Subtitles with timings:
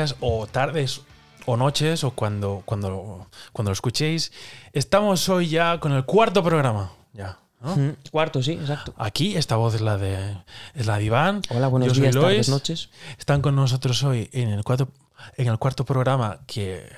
[0.00, 1.02] días o tardes
[1.46, 4.32] o noches o cuando, cuando, cuando lo escuchéis.
[4.72, 6.92] Estamos hoy ya con el cuarto programa.
[7.12, 7.38] Ya.
[7.60, 7.76] ¿no?
[7.76, 8.94] Mm, Cuarto, sí, exacto.
[8.96, 10.38] Aquí esta voz es la de,
[10.74, 11.42] es la de Iván.
[11.50, 12.26] Hola, buenos Yo soy días, Lois.
[12.28, 12.90] tardes, noches.
[13.18, 14.88] Están con nosotros hoy en el cuarto,
[15.36, 16.88] en el cuarto programa que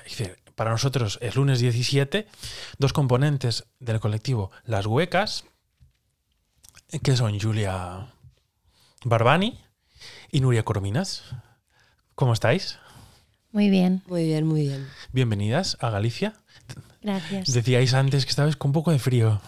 [0.55, 2.27] para nosotros es lunes 17,
[2.77, 5.43] dos componentes del colectivo Las Huecas,
[7.03, 8.13] que son Julia
[9.03, 9.59] Barbani
[10.31, 11.23] y Nuria Corominas.
[12.15, 12.77] ¿Cómo estáis?
[13.53, 14.87] Muy bien, Muy bien, muy bien.
[15.11, 16.33] Bienvenidas a Galicia.
[17.03, 17.53] gracias.
[17.53, 19.39] Decíais antes que estabais con un poco de frío.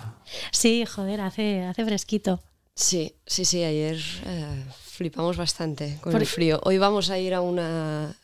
[0.52, 2.40] Sí, joder, hace, hace fresquito.
[2.76, 6.60] Sí, sí, sí, ayer eh, flipamos bastante con Por- el frío.
[6.64, 8.16] Hoy vamos a ir a una, a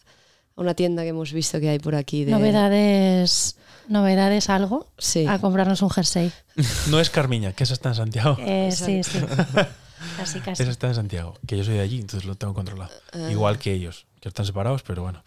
[0.55, 2.25] una tienda que hemos visto que hay por aquí.
[2.25, 2.31] De...
[2.31, 3.55] Novedades,
[3.87, 4.87] novedades algo.
[4.99, 5.25] Sí.
[5.27, 6.31] A comprarnos un jersey.
[6.91, 8.37] No es Carmiña, que esa está en Santiago.
[8.39, 9.17] Eh, sí, sí.
[10.17, 10.61] Casi, casi.
[10.61, 12.91] Esa está en Santiago, que yo soy de allí, entonces lo tengo controlado.
[13.31, 15.23] Igual que ellos, que están separados, pero bueno,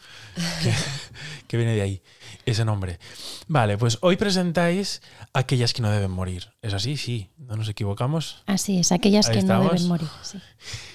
[0.63, 0.73] que,
[1.49, 2.03] que viene de ahí
[2.47, 3.01] ese nombre.
[3.49, 6.53] Vale, pues hoy presentáis aquellas que no deben morir.
[6.63, 6.97] ¿Es así?
[6.97, 8.43] Sí, no nos equivocamos.
[8.47, 10.09] Así es, aquellas Ahí que no deben morir.
[10.23, 10.39] sí.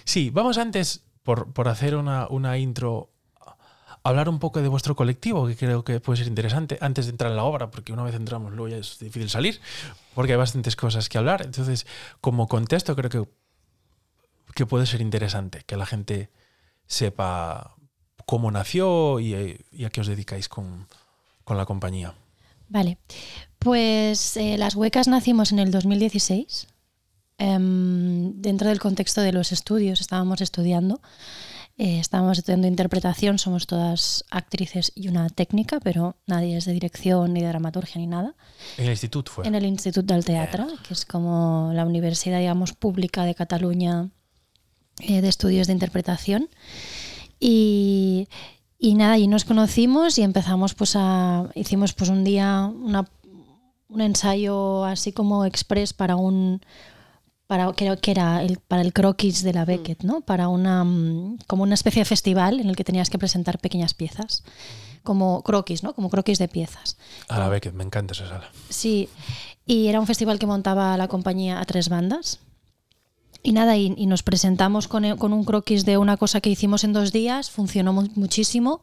[0.06, 3.12] Sí, vamos antes, por, por hacer una, una intro,
[3.46, 3.58] a
[4.04, 7.32] hablar un poco de vuestro colectivo, que creo que puede ser interesante, antes de entrar
[7.32, 9.60] en la obra, porque una vez entramos luego ya es difícil salir,
[10.16, 11.42] porque hay bastantes cosas que hablar.
[11.44, 11.86] Entonces,
[12.22, 13.30] como contexto, creo que,
[14.56, 16.32] que puede ser interesante que la gente
[16.88, 17.76] sepa
[18.30, 20.86] cómo nació y, eh, y a qué os dedicáis con,
[21.44, 22.14] con la compañía.
[22.68, 23.00] Vale,
[23.58, 26.68] pues eh, Las Huecas nacimos en el 2016.
[27.40, 31.02] em, dentro del contexto de los estudios, estábamos estudiando.
[31.80, 37.34] eh, estábamos estudiando interpretación, somos todas actrices y una técnica, pero nadie es de dirección
[37.34, 38.36] ni de dramaturgia ni nada.
[38.78, 39.48] En el instituto fue.
[39.48, 44.10] En el Institut del Teatre, que es como la universidad, digamos, pública de Cataluña
[45.00, 46.50] eh, de estudios de interpretación.
[47.40, 48.28] Y,
[48.78, 51.50] y nada, y nos conocimos y empezamos pues a...
[51.56, 53.10] Hicimos pues un día una-
[53.88, 56.62] un ensayo así como express para un...
[57.48, 60.22] Para, creo que era el, para el croquis de la Beckett, ¿no?
[60.22, 63.96] Para una, mm, como una especie de festival en el que tenías que presentar pequeñas
[63.96, 64.44] piezas,
[65.02, 65.96] como croquis, ¿no?
[65.96, 66.98] Como croquis de piezas.
[67.28, 68.52] A la Beckett, me encanta esa sala.
[68.70, 69.10] Sí,
[69.66, 72.40] y era un festival que montaba la compañía a tres bandas.
[73.42, 76.84] Y nada, y, nos presentamos con, e- con un croquis de una cosa que hicimos
[76.84, 78.82] en dos días, funcionó mu- muchísimo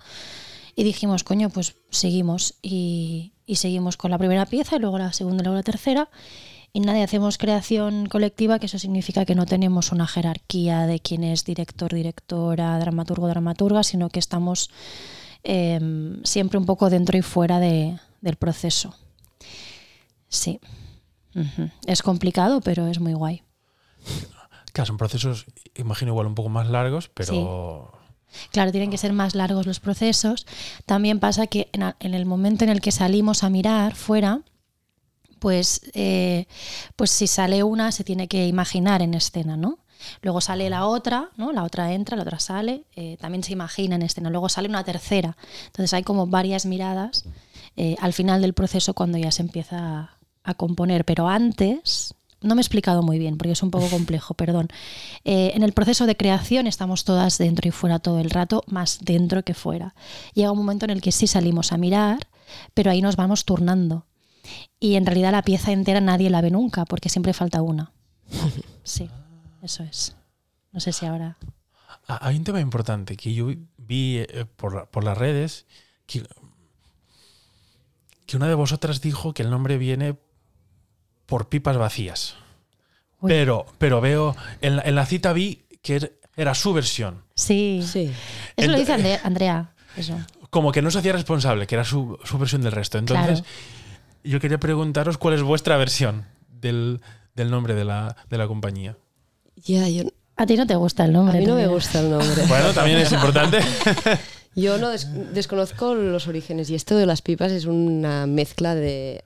[0.74, 2.54] y dijimos, coño, pues seguimos.
[2.62, 6.08] Y, y seguimos con la primera pieza y luego la segunda y luego la tercera.
[6.72, 11.00] Y nada, y hacemos creación colectiva, que eso significa que no tenemos una jerarquía de
[11.00, 14.70] quién es director, directora, dramaturgo, dramaturga, sino que estamos
[15.42, 18.94] em, siempre un poco dentro y fuera de- del proceso.
[20.28, 20.60] Sí.
[21.86, 23.42] Es complicado, pero es muy guay.
[24.76, 27.92] Claro, son procesos, imagino, igual un poco más largos, pero...
[28.52, 30.46] Claro, tienen que ser más largos los procesos.
[30.84, 34.42] También pasa que en el momento en el que salimos a mirar fuera,
[35.38, 36.44] pues, eh,
[36.94, 39.78] pues si sale una se tiene que imaginar en escena, ¿no?
[40.20, 41.52] Luego sale la otra, ¿no?
[41.52, 44.28] La otra entra, la otra sale, eh, también se imagina en escena.
[44.28, 45.38] Luego sale una tercera.
[45.68, 47.24] Entonces hay como varias miradas
[47.78, 51.06] eh, al final del proceso cuando ya se empieza a, a componer.
[51.06, 54.68] Pero antes, no me he explicado muy bien porque es un poco complejo, perdón.
[55.24, 58.98] Eh, en el proceso de creación estamos todas dentro y fuera todo el rato, más
[59.02, 59.94] dentro que fuera.
[60.34, 62.28] Llega un momento en el que sí salimos a mirar,
[62.74, 64.06] pero ahí nos vamos turnando.
[64.78, 67.92] Y en realidad la pieza entera nadie la ve nunca porque siempre falta una.
[68.84, 69.10] Sí,
[69.62, 70.14] eso es.
[70.70, 71.38] No sé si ahora...
[72.06, 73.48] Ah, Hay un tema importante que yo
[73.78, 75.66] vi eh, por, por las redes,
[76.06, 76.24] que,
[78.26, 80.16] que una de vosotras dijo que el nombre viene
[81.26, 82.36] por pipas vacías.
[83.20, 83.30] Uy.
[83.30, 87.22] Pero, pero veo, en la, en la cita vi que er- era su versión.
[87.34, 88.10] Sí, Sí.
[88.56, 89.72] eso lo dice Ande- Andrea.
[89.96, 90.18] Eso.
[90.50, 92.98] Como que no se hacía responsable, que era su, su versión del resto.
[92.98, 93.54] Entonces, Claro.
[94.24, 97.00] yo quería preguntaros cuál es vuestra versión del,
[97.34, 98.96] del nombre de la, de la compañía.
[99.56, 100.04] Ya, yo,
[100.36, 101.38] A ti no te gusta el a nombre.
[101.40, 102.42] mí no me gusta el nombre.
[102.48, 103.58] Bueno, también es importante.
[104.54, 109.22] Yo no des- desconozco los orígenes y esto de las pipas es una mezcla de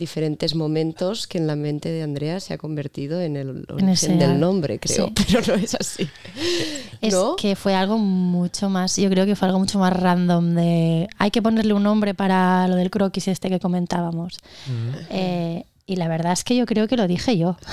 [0.00, 4.14] diferentes momentos que en la mente de Andrea se ha convertido en el origen ese-
[4.16, 5.12] del nombre, creo, sí.
[5.28, 6.08] pero no es así.
[7.00, 7.36] Es ¿No?
[7.36, 11.30] que fue algo mucho más, yo creo que fue algo mucho más random de hay
[11.30, 14.38] que ponerle un nombre para lo del croquis este que comentábamos.
[15.10, 17.56] Eh, y la verdad es que yo creo que lo dije yo.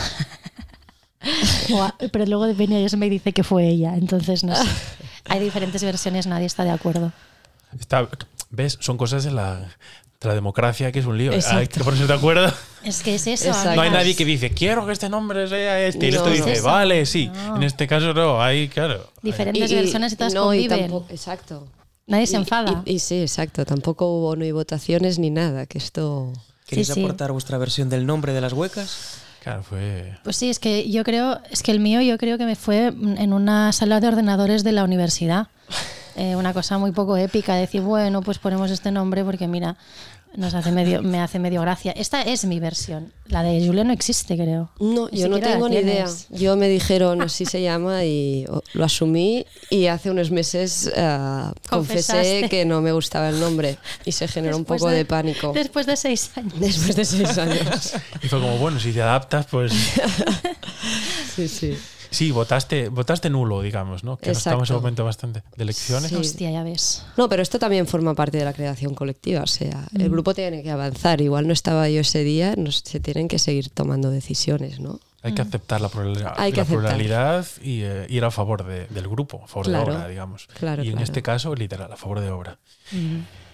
[1.81, 4.67] A- Pero luego Benítez me dice que fue ella, entonces no sé.
[5.29, 7.11] Hay diferentes versiones, nadie está de acuerdo.
[7.79, 8.07] Está,
[8.49, 8.77] ¿Ves?
[8.81, 9.55] Son cosas de la,
[10.21, 11.31] de la democracia que es un lío.
[11.33, 11.57] Exacto.
[11.59, 12.51] Hay que ponerse de acuerdo.
[12.83, 13.47] Es que es eso.
[13.47, 13.75] Exacto.
[13.75, 16.05] No hay nadie que dice, quiero que este nombre sea este.
[16.05, 16.67] Y el No, otro dice, Es eso.
[16.67, 17.27] vale, sí.
[17.27, 17.57] No.
[17.57, 19.09] En este caso no, hay, claro.
[19.21, 20.79] Diferentes versiones y todas no, y conviven.
[20.89, 21.67] tampoco- exacto.
[22.05, 22.83] Nadie se Y- enfada.
[22.85, 23.65] Y, y sí, exacto.
[23.65, 26.31] Tampoco hubo ni votaciones ni nada, que esto...
[26.65, 26.99] ¿Queréis Sí, sí.
[27.03, 29.19] aportar vuestra versión del nombre de las huecas?
[29.43, 30.17] Claro, fue.
[30.23, 32.87] Pues sí, es que yo creo, es que el mío yo creo que me fue
[32.87, 35.47] en una sala de ordenadores de la universidad.
[36.17, 39.77] Eh, una cosa muy poco épica, decir, bueno, pues ponemos este nombre porque mira,
[40.35, 41.91] nos hace medio, me hace medio gracia.
[41.91, 43.13] Esta es mi versión.
[43.27, 44.71] La de Julia no existe, creo.
[44.79, 46.07] No, Ni yo no tengo ni idea.
[46.29, 52.47] Yo me dijeron así se llama y lo asumí y hace unos meses eh, confesé
[52.49, 55.51] que no me gustaba el nombre y se generó un poco de, pánico.
[55.53, 56.59] Después de seis años.
[56.59, 57.93] Después de seis años.
[58.21, 59.71] Y fue como, bueno, si te adaptas, pues.
[61.35, 61.77] Sí, sí.
[62.09, 64.17] Sí, votaste, votaste nulo, digamos, ¿no?
[64.17, 66.09] Que no estamos en un momento bastante de elecciones.
[66.09, 66.15] Sí.
[66.15, 67.05] Hostia, ya ves.
[67.17, 69.41] No, pero esto también forma parte de la creación colectiva.
[69.43, 70.01] O sea, Mm.
[70.01, 71.21] el grupo tiene que avanzar.
[71.21, 74.99] Igual no estaba yo ese día, no, se tienen que seguir tomando decisiones, ¿no?
[75.23, 76.81] Hay que aceptar la, pluralidad, Hay que la aceptar.
[76.83, 79.91] pluralidad y eh, ir a favor de- del grupo, a favor Claro.
[79.91, 80.47] de obra, digamos.
[80.57, 81.03] Claro, y en claro.
[81.03, 82.59] este caso, literal, a favor de obra.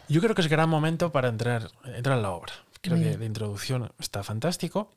[0.10, 2.54] Yo creo que es gran momento para entrar, entrar en la obra.
[2.82, 3.20] Creo Muy que bien.
[3.22, 4.92] la introducción está fantástico.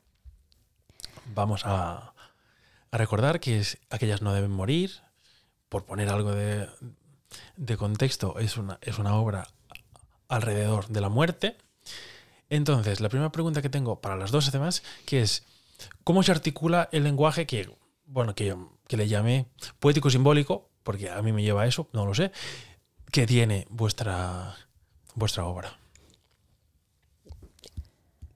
[1.33, 2.13] Vamos a,
[2.91, 4.91] a recordar que es, aquellas no deben morir.
[5.69, 6.69] Por poner algo de,
[7.57, 9.49] de contexto, es una, es una obra
[10.29, 11.57] alrededor de la muerte.
[12.49, 15.43] Entonces, la primera pregunta que tengo para las dos además, que es,
[16.03, 17.69] ¿cómo se articula el lenguaje que,
[18.05, 18.55] bueno, que,
[18.87, 19.47] que le llamé
[19.79, 22.31] poético simbólico, porque a mí me lleva a eso, no lo sé,
[23.11, 24.55] que tiene vuestra,
[25.15, 25.77] vuestra obra?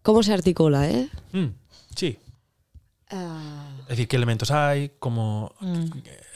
[0.02, 1.10] ¿Cómo se articula, eh?
[1.32, 1.48] Mm,
[1.96, 2.18] sí,
[3.12, 4.92] Ah, es decir, ¿qué elementos hay?
[5.00, 5.86] ¿Cómo, Mm.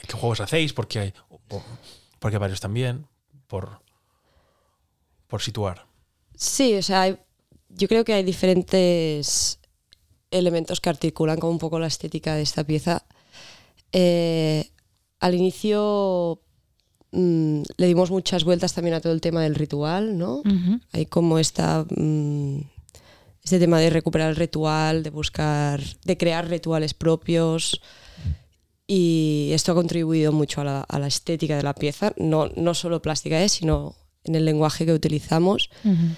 [0.06, 0.72] ¿Qué juegos hacéis?
[0.72, 1.14] Porque hay,
[2.18, 3.06] porque varios también,
[3.46, 3.80] por,
[5.26, 5.86] por situar.
[6.34, 7.18] Sí, o sea, hay-
[7.70, 9.58] yo creo que hay diferentes
[10.30, 13.04] elementos que articulan como un poco la estética de esta pieza.
[13.92, 14.70] Eh,
[15.20, 16.40] al inicio
[17.12, 20.36] mm, le dimos muchas vueltas también a todo el tema del ritual, ¿no?
[20.40, 20.80] Ujú.
[20.92, 22.58] Hay como esta, mm,
[23.46, 27.80] este tema de recuperar el ritual, de buscar, de crear rituales propios.
[28.88, 32.74] Y esto ha contribuido mucho a la, a la estética de la pieza, no, no
[32.74, 33.94] solo plástica es, sino
[34.24, 35.70] en el lenguaje que utilizamos.
[35.84, 36.16] Ujú.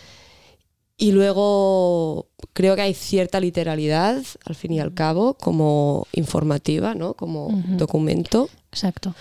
[0.96, 7.12] Y luego creo que hay cierta literalidad, al fin y al cabo, como informativa, ¿no?
[7.12, 8.48] como documento.
[8.72, 9.14] Exacto.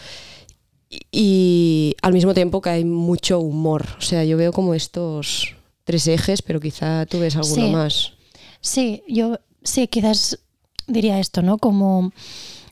[0.89, 3.85] Y, y al mismo tiempo que hay mucho humor.
[3.97, 5.56] O sea, yo veo como estos
[5.87, 7.71] tres ejes, pero quizá tú ves alguno Sí.
[7.71, 8.13] más.
[8.61, 10.37] Sí, yo sí, quizás
[10.85, 11.57] diría esto, ¿no?
[11.57, 12.11] Como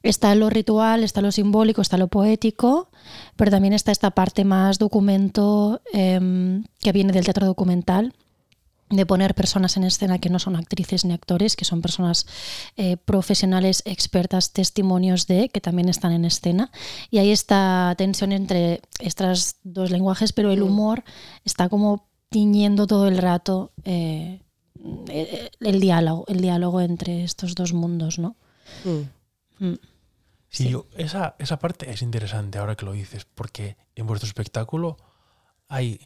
[0.04, 2.90] está lo ritual, está lo simbólico, está lo poético,
[3.36, 8.14] pero también está esta parte más documento em, que viene del teatro documental
[8.92, 12.28] de poner personas en escena que no son actrices ni actores, que son personas
[12.78, 16.70] eh, profesionales, expertas, testimonios de, que también están en escena.
[17.10, 20.68] Y hay esta tensión entre estos dos lenguajes, pero el Mm.
[20.68, 21.04] humor
[21.44, 24.42] está como tiñendo todo el rato eh,
[25.08, 28.36] eh, el diálogo, el diálogo entre estos dos mundos, ¿no?
[28.84, 29.66] Mm.
[29.66, 29.74] Mm.
[30.50, 30.70] Sí, Sí.
[30.70, 34.98] yo- esa, esa parte es interesante ahora que lo dices, porque en vuestro espectáculo
[35.70, 36.02] hay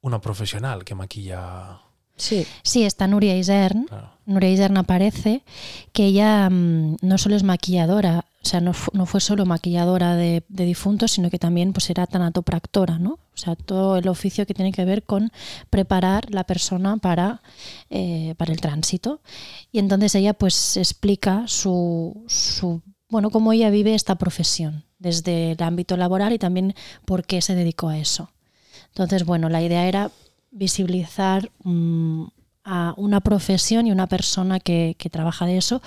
[0.00, 1.80] una profesional que maquilla.
[2.22, 3.86] Sí, Sí, está Nuria Isern.
[3.86, 4.10] Claro.
[4.26, 5.42] Nuria Isern aparece,
[5.92, 10.14] que ella mm, no solo es maquilladora, o sea, no, fu- no fue solo maquilladora
[10.14, 13.14] de, de difuntos, sino que también pues, era tanatopractora, ¿no?
[13.14, 15.32] O sea, todo el oficio que tiene que ver con
[15.70, 17.42] preparar la persona para,
[17.90, 19.20] eh, para el tránsito.
[19.72, 25.62] Y entonces ella pues explica su, su, bueno, cómo ella vive esta profesión desde el
[25.64, 26.74] ámbito laboral y también
[27.04, 28.30] por qué se dedicó a eso.
[28.90, 30.10] Entonces, bueno, la idea era
[30.52, 32.24] visibilizar mm,
[32.64, 35.82] a una profesión y una persona que, que trabaja de eso,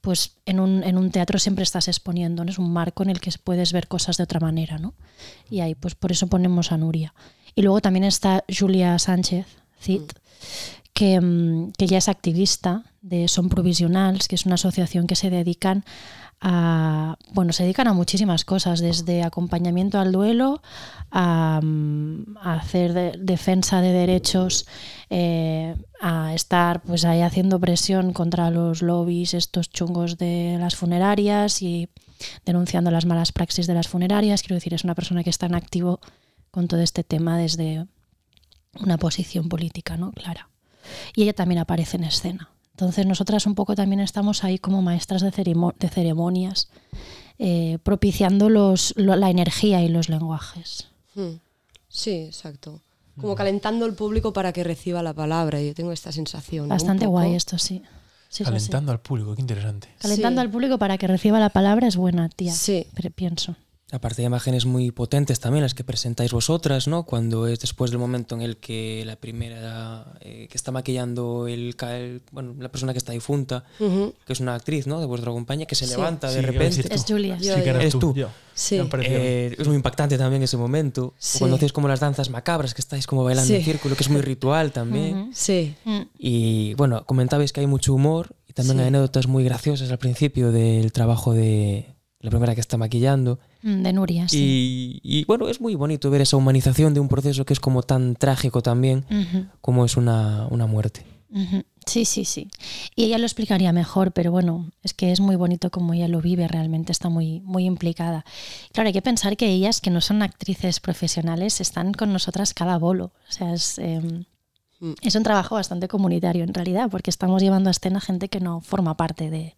[0.00, 3.32] pues en un, en un teatro siempre estás exponiendo, es un marco en el que
[3.42, 4.94] puedes ver cosas de otra manera, ¿no?
[5.50, 7.14] Y ahí, pues por eso ponemos a Nuria.
[7.54, 9.46] Y luego también está Julia Sánchez,
[9.80, 10.02] Cid,
[10.92, 15.30] que, mm, que ya es activista de Son Provisionals, que es una asociación que se
[15.30, 15.84] dedican
[16.42, 20.60] bueno, se dedican a muchísimas cosas, desde acompañamiento al duelo
[21.10, 24.66] a, mm, hacer de- defensa de derechos,
[25.08, 31.62] eh, a estar pues ahí haciendo presión contra los lobbies, estos chungos de las funerarias
[31.62, 31.88] y
[32.44, 34.42] denunciando las malas praxis de las funerarias.
[34.42, 36.00] Quiero decir, es una persona que está en activo
[36.50, 37.86] con todo este tema desde
[38.80, 40.12] una posición política, ¿no?
[40.12, 40.48] Clara.
[41.14, 42.48] Y ella también aparece en escena.
[42.82, 46.68] Entonces nosotras un poco también estamos ahí como maestras de, ceremo- de ceremonias,
[47.38, 50.88] eh, propiciando los, lo- la energía y los lenguajes.
[51.14, 51.34] Mm.
[51.88, 52.80] sí, exacto.
[53.20, 55.60] Como calentando el público para que reciba la palabra.
[55.62, 56.68] Yo tengo esta sensación.
[56.68, 57.82] Bastante guay esto, sí.
[57.84, 57.84] Sí,
[58.30, 58.44] sí, sí.
[58.44, 59.88] Calentando al público, qué interesante.
[60.00, 60.46] Calentando Sí.
[60.46, 62.52] al público para que reciba la palabra es buena, tía.
[62.54, 62.86] Sí.
[62.94, 63.54] Pero pienso.
[63.94, 67.04] Aparte de imágenes muy potentes también las que presentáis vosotras, ¿no?
[67.04, 71.76] Cuando es después del momento en el que la primera eh, que está maquillando el,
[71.78, 74.14] el- bueno, la persona que está difunta, Ujú.
[74.26, 74.98] que es una actriz, ¿no?
[74.98, 75.90] De vuestra compañía, que se Sí.
[75.92, 76.94] levanta Sí, de repente.
[76.94, 77.38] Es Julia.
[77.38, 78.14] Sí, que eres tú.
[78.14, 78.28] Yo.
[78.54, 78.80] Sí.
[79.02, 81.12] Eh, es muy impactante también ese momento.
[81.18, 81.38] Sí.
[81.40, 83.64] Cuando hacéis como las danzas macabras, que estáis como bailando en Sí.
[83.64, 85.16] círculo, que es muy ritual también.
[85.18, 85.30] Ujú.
[85.34, 85.74] Sí.
[85.84, 86.00] Mm.
[86.18, 88.82] Y bueno, comentabais que hay mucho humor y también Sí.
[88.82, 93.38] hay anécdotas muy graciosas al principio del trabajo de la primera que está maquillando.
[93.62, 95.00] Mm, De Nuria, sí.
[95.04, 97.82] Y, y, bueno, es muy bonito ver esa humanización de un proceso que es como
[97.82, 101.04] tan trágico también Ujú, como es una, una muerte.
[101.30, 101.62] ujú.
[101.84, 102.48] Sí, sí, sí.
[102.94, 106.20] Y ella lo explicaría mejor, pero bueno, es que es muy bonito como ella lo
[106.20, 108.24] vive, realmente está muy, muy implicada.
[108.72, 112.78] Claro, hay que pensar que ellas, que no son actrices profesionales, están con nosotras cada
[112.78, 113.06] bolo.
[113.28, 114.00] O sea, es, eh,
[115.02, 118.60] es un trabajo bastante comunitario en realidad, porque estamos llevando a escena gente que no
[118.60, 119.56] forma parte de,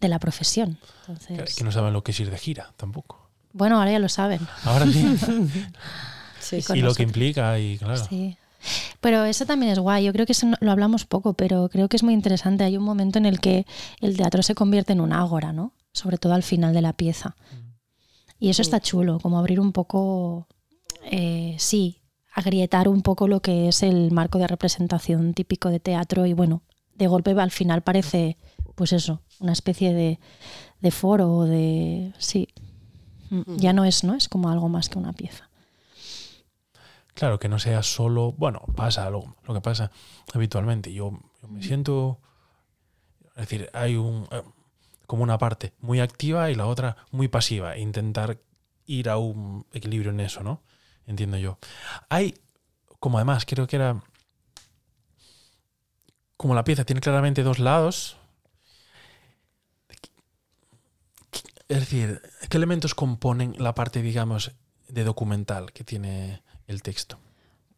[0.00, 0.78] de la profesión.
[1.00, 3.28] Entonces, Que, que no saben lo que es ir de gira tampoco.
[3.52, 4.40] Bueno, ahora ya lo saben.
[4.64, 5.04] Ahora sí.
[6.40, 8.02] Sí, con y lo que implica, y claro.
[8.04, 8.36] Sí.
[9.00, 10.04] Pero eso también es guay.
[10.04, 12.64] Yo creo que eso no- lo hablamos poco, pero creo que es muy interesante.
[12.64, 13.66] Hay un momento en el que
[14.00, 15.74] el teatro se convierte en un ágora, ¿no?
[15.92, 17.36] Sobre todo al final de la pieza.
[18.38, 20.48] Y eso está chulo, como abrir un poco,
[21.04, 22.00] eh, sí,
[22.34, 26.62] agrietar un poco lo que es el marco de representación típico de teatro y bueno,
[26.94, 28.38] de golpe al final parece,
[28.80, 30.18] pues eso, una especie de,
[30.80, 32.14] de foro o de...
[32.18, 32.48] Sí,
[33.30, 34.14] Mm, ya no es, ¿no?
[34.14, 35.48] Es como algo más que una pieza.
[37.14, 38.32] Claro, que no sea solo.
[38.32, 39.90] Bueno, pasa lo, lo que pasa
[40.34, 40.92] habitualmente.
[40.92, 42.18] Yo, yo me siento.
[43.36, 44.26] Es decir, hay un.
[44.30, 44.42] eh,
[45.06, 47.74] como una parte muy activa y la otra muy pasiva.
[47.74, 48.38] e Intentar
[48.86, 50.62] ir a un equilibrio en eso, ¿no?
[51.06, 51.58] Entiendo yo.
[52.08, 52.34] Hay.
[52.98, 54.02] Como además, creo que era.
[56.36, 58.16] Como la pieza tiene claramente dos lados.
[61.70, 64.50] Es decir, ¿qué elementos componen la parte, digamos,
[64.88, 67.20] de documental que tiene el texto?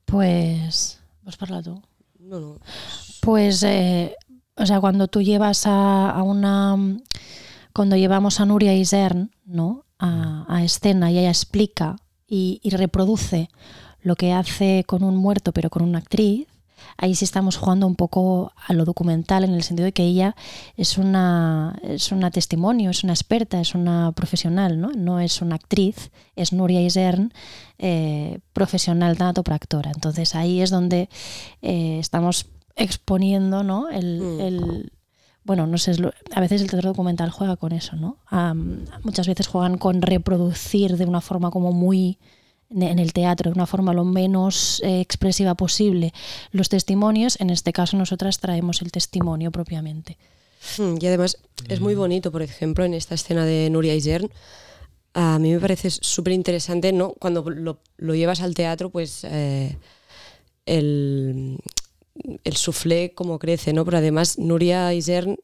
[0.06, 0.99] Pues...
[1.22, 1.82] Pues parla tú.
[2.18, 2.58] No, no.
[3.20, 4.16] Pues, eh,
[4.56, 6.75] o sea, cuando tú llevas a, a una.
[7.75, 9.84] Cuando llevamos a Nuria Isern, ¿no?
[9.99, 11.96] A, a escena y ella explica
[12.26, 13.50] y, y reproduce
[14.00, 16.49] lo que hace con un muerto, pero con una actriz,
[16.97, 20.37] ahí sí estamos jugando un poco a lo documental en el sentido de que ella
[20.77, 24.91] es una, es una testimonio, es una experta, es una profesional, ¿no?
[24.93, 27.33] No es una actriz, es Nuria Isern,
[27.79, 29.91] eh, profesional tanatopractora.
[29.95, 31.09] Entonces ahí es donde
[31.62, 32.47] eh, estamos
[32.77, 33.89] exponiendo, ¿no?
[33.91, 34.41] El, Mm.
[34.41, 34.93] el-
[35.45, 35.97] bueno, no sé,
[36.35, 38.19] a veces el teatro documental juega con eso, ¿no?
[39.03, 42.19] Muchas veces juegan con reproducir de una forma como muy
[42.75, 46.12] en el teatro, de una forma lo menos eh, expresiva posible
[46.50, 47.41] los testimonios.
[47.41, 50.17] En este caso nosotras traemos el testimonio propiamente.
[50.79, 51.38] Mm, Y además
[51.69, 54.31] es muy bonito, por ejemplo, en esta escena de Nuria Isern,
[55.14, 57.12] a mí me parece súper interesante, ¿no?
[57.19, 59.76] Cuando lo, lo llevas al teatro, pues eh,
[60.64, 61.59] el,
[62.45, 63.85] el soufflé como crece, ¿no?
[63.85, 65.37] Pero además Nuria Isern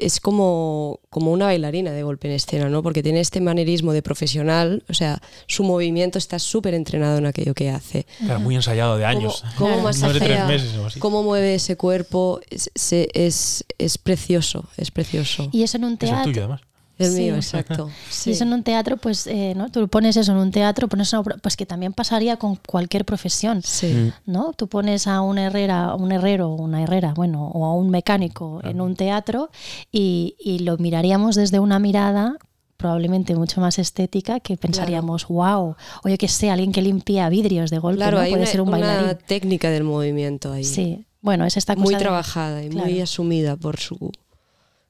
[0.00, 2.82] es como, como una bailarina de golpe en escena, ¿no?
[2.82, 7.54] Porque tiene este manerismo de profesional, o sea, su movimiento está súper entrenado en aquello
[7.54, 8.06] que hace.
[8.24, 9.44] Claro, muy ensayado de años.
[9.56, 10.06] Cómo, cómo Claro.
[10.08, 11.00] No de tres masajea, meses o así.
[11.00, 12.70] cómo mueve ese cuerpo, es,
[13.14, 15.48] es, es precioso, es precioso.
[15.52, 16.24] Y eso en un Es teatro.
[16.24, 16.60] tuyo, además.
[17.00, 17.20] El Sí.
[17.22, 17.88] mío, exacto.
[17.88, 18.30] Y Sí.
[18.32, 19.70] eso en un teatro, pues, eh, ¿no?
[19.70, 23.62] Tú pones eso en un teatro, pones una- pues que también pasaría con cualquier profesión.
[23.62, 24.12] Sí.
[24.26, 24.52] ¿no?
[24.52, 28.80] Tú pones a un herrera, un herrero, una herrera, bueno, o a un mecánico en
[28.80, 29.50] un teatro
[29.90, 32.36] y, y lo miraríamos desde una mirada
[32.76, 37.70] probablemente mucho más estética que pensaríamos, wow, o yo que sé, alguien que limpia vidrios
[37.70, 38.22] de golpe, Claro, ¿no?
[38.22, 39.18] hay puede una, ser un una bailarín.
[39.26, 40.64] técnica del movimiento ahí.
[40.64, 43.02] Sí, bueno, es esta cosa muy de- trabajada y muy Claro.
[43.02, 44.10] asumida por su.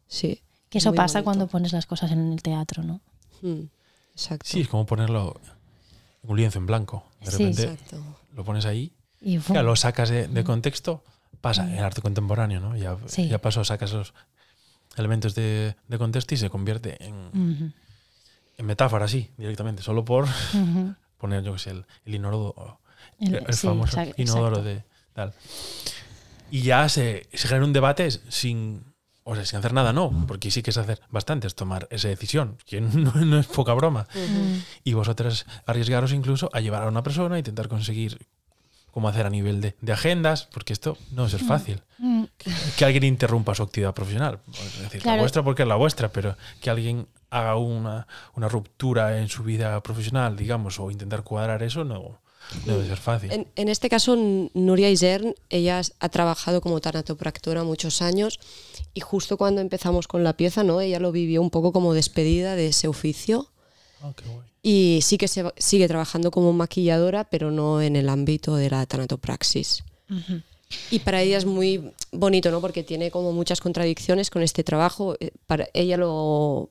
[0.06, 0.40] Sí.
[0.70, 1.24] Que eso muy pasa bonito.
[1.24, 3.00] cuando pones las cosas en el teatro, ¿no?
[3.42, 3.64] Mm,
[4.14, 4.44] Exacto.
[4.46, 5.40] Sí, es como ponerlo
[6.22, 7.04] en un lienzo en blanco.
[7.20, 7.32] De Sí.
[7.38, 8.02] repente Exacto.
[8.34, 11.02] lo pones ahí, Y lo sacas de, de contexto,
[11.42, 12.76] pasa en arte contemporáneo, ¿no?
[12.76, 13.28] Ya, Sí.
[13.28, 14.14] ya pasó, sacas los
[14.96, 17.74] elementos de, de contexto y se convierte en,
[18.58, 20.26] metáfora, sí, directamente, solo por
[21.18, 22.80] poner, yo que sé, el, el inodoro,
[23.18, 24.64] El- el, el sí, famoso inodoro exacto.
[24.64, 24.84] de
[25.14, 25.32] tal.
[26.50, 28.84] Y ya se, se genera un debate sin,
[29.24, 32.08] o sea, sin hacer nada, no, porque sí que es hacer bastante, es tomar esa
[32.08, 34.06] decisión, que no, no es poca broma.
[34.14, 38.26] Mm, Y vosotras arriesgaros incluso a llevar a una persona, a intentar conseguir
[38.90, 41.80] cómo hacer a nivel de, de agendas, porque esto no es fácil.
[41.98, 42.24] mm.
[42.76, 44.40] Que alguien interrumpa su actividad profesional.
[44.52, 45.16] Es decir, Claro.
[45.18, 49.44] la vuestra porque es la vuestra, pero que alguien haga una, una ruptura en su
[49.44, 52.18] vida profesional, digamos, o intentar cuadrar eso, no,
[52.66, 53.30] no debe ser fácil.
[53.32, 54.16] En, en este caso,
[54.54, 58.40] Nuria Isern, ella ha trabajado como tanatopractora muchos años
[58.94, 60.80] y justo cuando empezamos con la pieza, ¿no?
[60.80, 63.48] Ella lo vivió un poco como despedida de ese oficio
[64.02, 64.46] Ah, qué guay.
[64.62, 68.84] Y sí que se sigue trabajando como maquilladora, pero no en el ámbito de la
[68.86, 69.84] tanatopraxis.
[70.10, 70.42] Ujú.
[70.90, 72.60] Y para ella es muy bonito, ¿no?
[72.60, 75.16] Porque tiene como muchas contradicciones con este trabajo.
[75.20, 76.68] Eh, Para ella lo,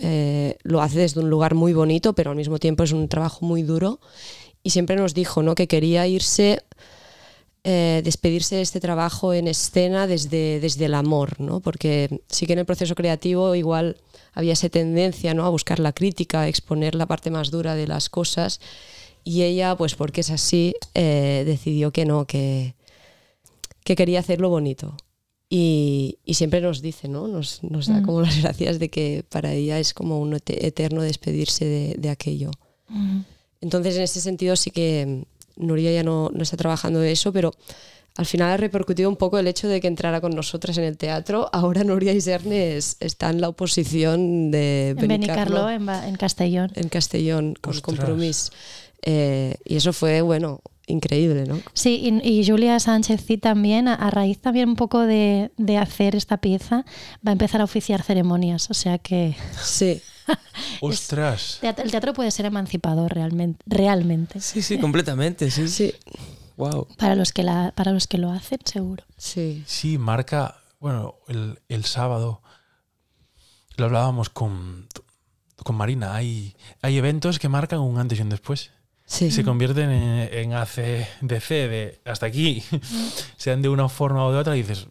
[0.00, 3.44] eh, lo hace desde un lugar muy bonito, pero al mismo tiempo es un trabajo
[3.46, 4.00] muy duro.
[4.68, 5.54] Y siempre nos dijo, ¿no?
[5.54, 6.62] Que quería irse,
[7.64, 11.60] eh, despedirse de este trabajo en escena desde, desde el amor, ¿no?
[11.60, 13.96] Porque sí que en el proceso creativo igual
[14.34, 15.46] había esa tendencia, ¿no?
[15.46, 18.60] A buscar la crítica, a exponer la parte más dura de las cosas.
[19.24, 22.74] Y ella, pues porque es así, eh, decidió que no, que,
[23.84, 24.96] que quería hacerlo bonito.
[25.48, 27.26] Y, y siempre nos dice, ¿no?
[27.26, 28.04] Nos, nos da Mm.
[28.04, 32.10] como las gracias de que para ella es como un ete- eterno despedirse de, de
[32.10, 32.50] aquello.
[32.90, 33.24] Ujú.
[33.60, 35.24] Entonces, en ese sentido, sí que
[35.56, 37.52] mm, Nuria ya no, no está trabajando de eso, pero
[38.16, 40.96] al final ha repercutido un poco el hecho de que entrara con nosotras en el
[40.96, 41.48] teatro.
[41.52, 46.70] Ahora Nuria Iserne es- está en la oposición de Benicarló, en, en Castellón.
[46.74, 47.82] en Castellón, con Ostras.
[47.98, 48.50] Compromís.
[49.02, 51.60] Eh, y eso fue, bueno, increíble, ¿no?
[51.72, 55.76] Sí, y, y Julia Sánchez sí también, a, a raíz también un poco de, de
[55.76, 56.84] hacer esta pieza,
[57.26, 58.70] va a empezar a oficiar ceremonias.
[58.70, 60.00] O sea que Sí.
[60.80, 61.58] Ostras.
[61.62, 63.62] el teatro puede ser emancipador realmente.
[63.66, 64.40] realmente.
[64.40, 65.68] Sí, sí, completamente, sí.
[65.68, 65.94] Sí,
[66.56, 66.88] Wow.
[66.96, 69.04] Para los que la, para los que lo hacen, seguro.
[69.16, 69.62] sí.
[69.66, 70.56] Sí, marca.
[70.80, 72.42] Bueno, el, el sábado
[73.76, 74.88] lo hablábamos con,
[75.62, 76.14] con Marina.
[76.16, 78.70] Hay, hay eventos que marcan un antes y un después.
[79.06, 79.30] Sí.
[79.30, 82.62] Se convierten en, en ACDC de hasta aquí,
[83.36, 84.86] sean de una forma o de otra, y dices,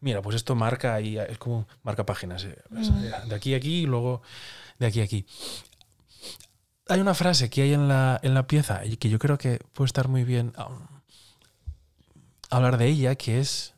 [0.00, 2.44] mira, pues esto marca y es como marca páginas.
[2.44, 2.56] eh,
[3.28, 4.22] De aquí a aquí y luego
[4.78, 5.26] de aquí a aquí.
[6.88, 9.60] Hay una frase que hay en la, en la pieza y que yo creo que
[9.72, 10.86] puede estar muy bien um,
[12.50, 13.74] hablar de ella, que es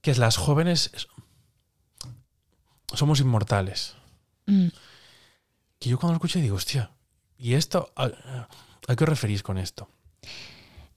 [0.00, 0.90] que es las jóvenes
[2.92, 3.94] somos inmortales.
[4.46, 4.68] Mm.
[5.78, 6.90] Que yo cuando lo escucho digo, hostia,
[7.36, 7.92] ¿y esto?
[7.96, 8.04] ¿A,
[8.86, 9.88] a qué os referís con esto?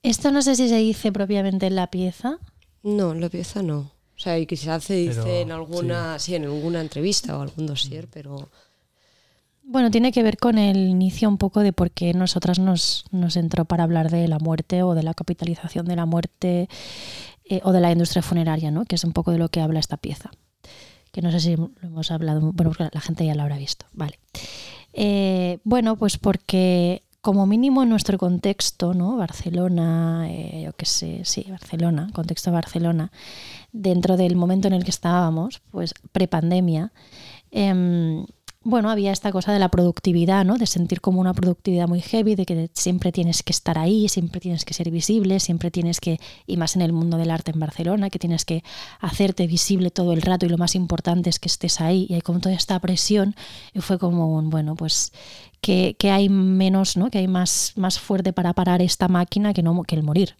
[0.03, 2.37] Esto no sé si se dice propiamente en la pieza.
[2.83, 3.91] No, en la pieza no.
[4.17, 6.34] O sea, y quizás se dice Pero, en alguna, sí.
[6.34, 8.49] en alguna entrevista o algún dossier, pero
[9.63, 13.36] Bueno, tiene que ver con el inicio un poco de por qué nosotras nos, nos
[13.36, 16.67] entró para hablar de la muerte o de la capitalización de la muerte
[17.45, 18.86] eh, o de la industria funeraria, ¿no?
[18.86, 20.32] que es un poco de lo que habla esta pieza.
[21.12, 23.86] Que no sé si lo hemos hablado, bueno, porque la gente ya lo habrá visto.
[23.93, 24.19] Vale.
[24.93, 29.17] Eh, bueno, pues porque como mínimo en nuestro contexto, ¿no?
[29.17, 33.12] Barcelona, eh, yo qué sé, sí, Barcelona, contexto Barcelona,
[33.71, 36.91] dentro del momento en el que estábamos, pues prepandemia,
[37.51, 38.25] em,
[38.67, 40.58] bueno, había esta cosa de la productividad, ¿no?
[40.58, 44.41] De sentir como una productividad muy heavy, de que siempre tienes que estar ahí, siempre
[44.41, 47.62] tienes que ser visible, siempre tienes que, y más en el mundo del arte en
[47.62, 48.65] Barcelona, que tienes que
[48.99, 52.21] hacerte visible todo el rato y lo más importante es que estés ahí y hay
[52.21, 53.36] como toda esta presión
[53.73, 55.13] y fue como un, bueno, pues
[55.62, 57.10] que, que hay menos, ¿no?
[57.10, 60.36] Que hay más, más fuerte para parar esta máquina que, no, que el morir.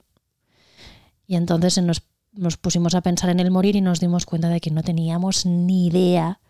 [1.28, 4.60] Y entonces nos, nos pusimos a pensar en el morir y nos dimos cuenta de
[4.60, 6.42] que no teníamos ni idea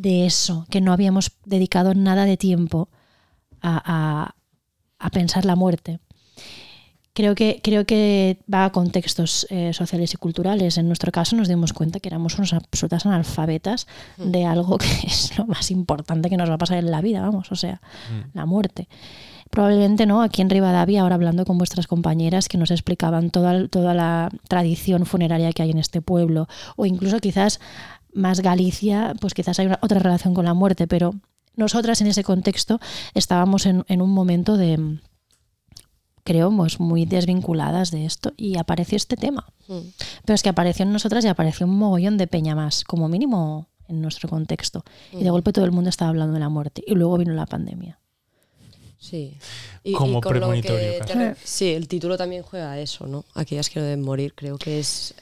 [0.00, 2.88] de eso, que no habíamos dedicado nada de tiempo
[3.62, 4.34] a, a-
[4.98, 5.98] a pensar la muerte.
[7.12, 10.78] Creo que, creo que va a contextos eh, sociales y culturales.
[10.78, 15.36] En nuestro caso nos dimos cuenta que éramos unos absolutas analfabetas de algo que es
[15.36, 17.80] lo más importante que nos va a pasar en la vida, vamos, o sea,
[18.32, 18.88] la muerte.
[19.50, 23.92] Probablemente no, aquí en Rivadavia, ahora hablando con vuestras compañeras que nos explicaban toda, toda
[23.94, 27.58] la tradición funeraria que hay en este pueblo, o incluso quizás
[28.14, 31.14] más Galicia, pues quizás hay una- otra relación con la muerte, pero
[31.56, 32.80] nosotras en ese contexto
[33.14, 34.98] estábamos en, en un momento de,
[36.24, 39.46] creo, pues muy desvinculadas de esto y apareció este tema.
[39.68, 39.78] mm,
[40.24, 43.68] Pero es que apareció en nosotras y apareció un mogollón de peña más, como mínimo
[43.88, 44.84] en nuestro contexto.
[45.12, 46.82] Y de golpe todo el mundo estaba hablando de la muerte.
[46.86, 47.98] Y luego vino la pandemia.
[48.98, 49.36] sí.
[49.82, 53.06] Y, Como y con lo premonitorio, que te sí, el título también juega a eso,
[53.06, 53.24] ¿no?
[53.34, 54.34] Aquellas que no deben morir.
[54.34, 55.14] Creo que es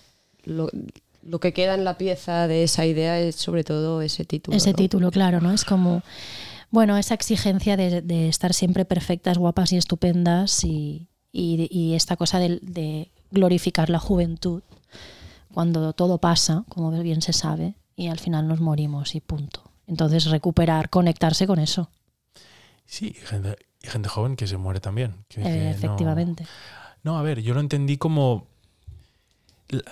[0.42, 0.68] lo,
[1.22, 4.56] lo que queda en la pieza de esa idea es sobre todo ese título.
[4.56, 4.76] Ese ¿no?
[4.76, 5.52] título, claro, ¿no?
[5.52, 6.02] Es como,
[6.70, 12.16] bueno, esa exigencia de, de estar siempre perfectas, guapas y estupendas y, y- y esta
[12.16, 14.62] cosa de, de glorificar la juventud
[15.52, 19.62] cuando todo pasa, como bien se sabe, y al final nos morimos y punto.
[19.86, 21.90] Entonces recuperar, conectarse con eso,
[22.86, 25.16] Sí, y gente, y gente joven que se muere también.
[25.28, 26.46] que- que no- efectivamente.
[27.02, 28.46] No, a ver, yo lo entendí como.
[29.68, 29.82] la-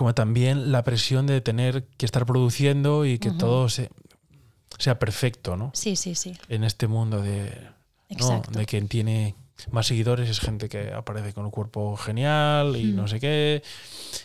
[0.00, 3.90] Como también la presión de tener que estar produciendo y que todo se-
[4.78, 5.72] sea perfecto, ¿no?
[5.74, 6.32] Sí, sí, sí.
[6.48, 7.52] En este mundo de.
[8.18, 8.40] ¿no?
[8.50, 9.34] De quien tiene
[9.70, 12.96] más seguidores es gente que aparece con un cuerpo genial y Mm.
[12.96, 13.62] no sé qué.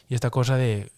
[0.08, 0.90] Y esta cosa de.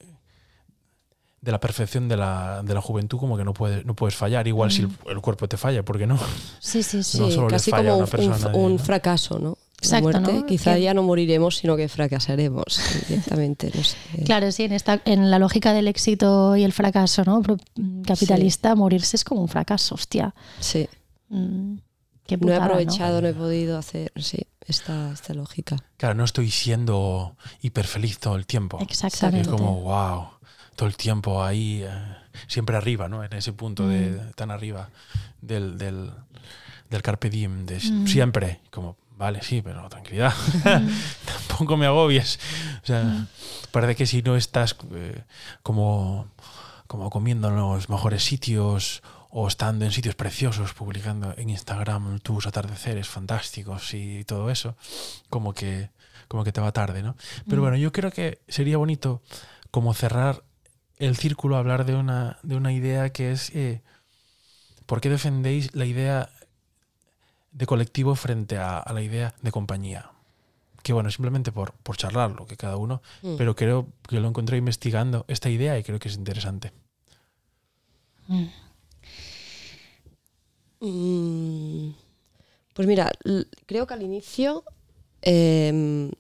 [1.41, 4.47] de la perfección de la, de la juventud como que no puedes, no puedes fallar.
[4.47, 6.19] Igual si el, el cuerpo te falla, ¿por qué no?
[6.59, 7.19] Sí, sí, sí.
[7.19, 8.79] No solo casi falla a una un, persona un- de- un ¿no?
[8.83, 9.56] fracaso, ¿no?
[9.91, 10.45] La Exacto, muerte, ¿no?
[10.45, 12.65] Quizá ya no moriremos, sino que fracasaremos
[13.07, 13.71] directamente.
[13.73, 13.95] no sé.
[14.25, 17.41] Claro, sí, en, esta, en la lógica del éxito y el fracaso ¿no?
[18.05, 20.33] Capitalista, morirse es como un fracaso, hostia.
[20.59, 20.87] Sí.
[21.29, 21.77] Mm,
[22.25, 25.77] qué No he aprovechado, no he podido hacer, sí, esta, esta lógica.
[25.97, 28.79] Claro, no estoy siendo hiper feliz todo el tiempo.
[28.81, 29.41] Exactamente.
[29.41, 30.27] Es como, wow,
[30.75, 31.89] todo el tiempo ahí, eh,
[32.47, 33.23] siempre arriba, ¿no?
[33.23, 34.31] En ese punto de, Mm.
[34.35, 34.89] tan arriba
[35.41, 36.11] del, del,
[36.89, 38.07] del carpe diem, de Mm.
[38.07, 38.59] siempre.
[38.71, 40.33] Como, vale, sí, pero tranquilidad.
[40.63, 40.89] Mm.
[41.47, 42.39] Tampoco me agobies.
[42.83, 43.27] O sea,
[43.71, 45.23] parece que si no estás eh,
[45.63, 46.27] como,
[46.87, 52.47] como comiendo en los mejores sitios o estando en sitios preciosos, publicando en Instagram tus
[52.47, 54.75] atardeceres fantásticos y todo eso,
[55.29, 55.89] como que,
[56.27, 57.15] como que te va tarde, ¿no?
[57.47, 57.63] Pero Mm.
[57.65, 59.21] bueno, yo creo que sería bonito
[59.71, 60.43] como cerrar
[60.97, 63.83] el círculo, hablar de una, de una idea que es eh,
[64.85, 66.29] ¿por qué defendéis la idea
[67.51, 70.11] de colectivo frente a, a la idea de compañía?
[70.83, 73.35] Que bueno, simplemente por, por charlarlo, que cada uno, Mm.
[73.37, 76.71] pero creo que lo encontré investigando esta idea y creo que es interesante.
[78.27, 78.45] Mm.
[80.79, 81.93] Mm,
[82.73, 83.11] Pues mira,
[83.65, 84.63] creo que al inicio
[85.23, 86.11] em,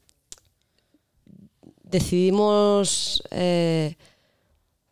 [1.83, 3.95] decidimos eh,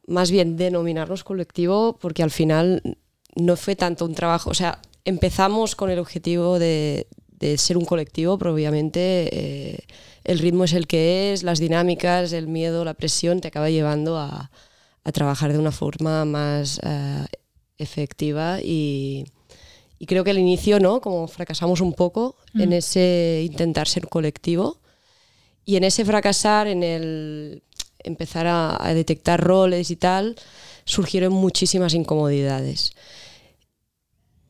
[0.07, 2.81] más bien denominarnos colectivo porque al final
[3.35, 7.07] no fue tanto un trabajo, o sea, empezamos con el objetivo de,
[7.39, 9.79] de ser un colectivo, pero obviamente eh,
[10.23, 14.17] el ritmo es el que es, las dinámicas, el miedo, la presión te acaba llevando
[14.17, 14.51] a,
[15.03, 17.25] a trabajar de una forma más eh,
[17.77, 19.25] efectiva y,
[19.99, 21.01] y creo que al inicio, ¿no?
[21.01, 22.73] Como fracasamos un poco en Mm.
[22.73, 24.79] ese intentar ser colectivo
[25.65, 27.63] y en ese fracasar, en el
[27.99, 30.35] empezar a, a detectar roles y tal,
[30.85, 32.91] surgieron muchísimas incomodidades.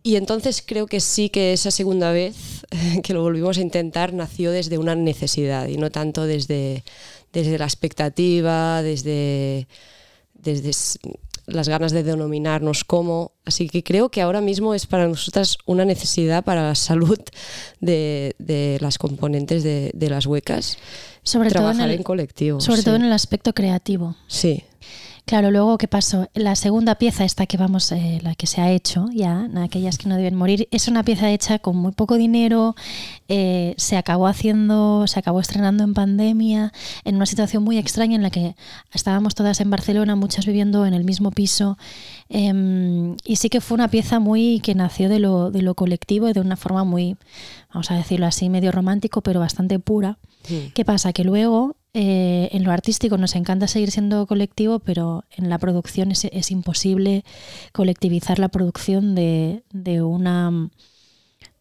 [0.05, 2.63] Y entonces creo que sí que esa segunda vez
[3.03, 6.83] que lo volvimos a intentar nació desde una necesidad y no tanto desde,
[7.33, 9.67] desde la expectativa, desde,
[10.35, 10.73] desde
[11.47, 13.31] las ganas de denominarnos como.
[13.45, 17.19] Así que creo que ahora mismo es para nosotras una necesidad para la salud
[17.79, 20.77] de, de las componentes de, de las huecas.
[21.23, 22.61] Sobre, todo en, trabajar en, colectivo.
[22.61, 22.85] sobre sí.
[22.85, 24.15] todo en el aspecto creativo.
[24.27, 24.63] Sí,
[25.25, 26.29] Claro, luego, ¿qué pasó?
[26.35, 30.07] La segunda pieza, esta que vamos, eh, la que se ha hecho ya, aquellas que
[30.07, 32.75] no deben morir, es una pieza hecha con muy poco dinero,
[33.27, 36.71] eh, se acabó haciendo, se acabó estrenando en pandemia,
[37.05, 38.55] en una situación muy extraña en la que
[38.93, 41.79] estábamos todas en Barcelona, muchas viviendo en el mismo piso,
[42.29, 46.29] em, y sí que fue una pieza muy que nació de lo, de lo colectivo
[46.29, 47.17] y de una forma muy,
[47.73, 50.19] vamos a decirlo así, medio romántico, pero bastante pura.
[50.75, 51.11] ¿Qué pasa?
[51.11, 56.11] Que luego eh, en lo artístico nos encanta seguir siendo colectivo, pero en la producción
[56.11, 57.23] es, es imposible
[57.71, 60.69] colectivizar la producción de, de una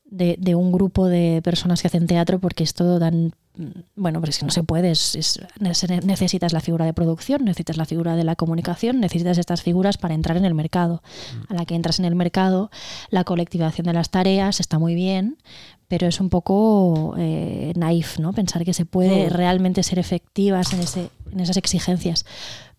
[0.05, 3.33] de, de un grupo de personas que hacen teatro porque es todo tan
[3.95, 7.45] bueno, pero es que no se puede, es- es- nece- necesitas la figura de producción,
[7.45, 11.03] necesitas la figura de la comunicación, necesitas estas figuras para entrar en el mercado.
[11.49, 12.73] A la que entras en el mercado,
[13.11, 15.37] la colectivización de las tareas está muy bien,
[15.89, 18.33] pero es un poco eh, naif, ¿no?
[18.33, 19.31] Pensar que se puede Mm.
[19.31, 22.25] realmente ser efectivas en, ese, en esas exigencias.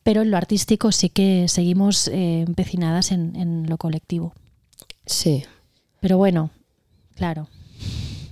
[0.04, 4.34] Pero en lo artístico sí que seguimos eh, empecinadas en, en lo colectivo.
[5.06, 5.44] sí.
[6.02, 6.52] Pero bueno,
[7.16, 7.48] claro,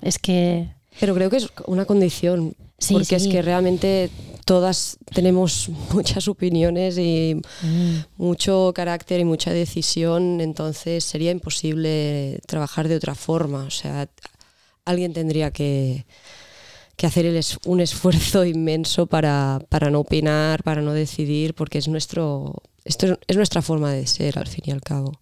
[0.04, 0.70] es que...
[1.00, 4.12] Pero creo que es una condición, Sí, porque es que realmente
[4.46, 12.88] todas tenemos muchas opiniones y mm, mucho carácter y mucha decisión, entonces sería imposible trabajar
[12.88, 13.64] de otra forma.
[13.64, 14.08] O sea,
[14.86, 16.06] alguien tendría que,
[16.96, 21.78] que hacer el es- un esfuerzo inmenso para, para no opinar, para no decidir, porque
[21.78, 25.20] es nuestro esto es, es nuestra forma de ser, al fin y al cabo.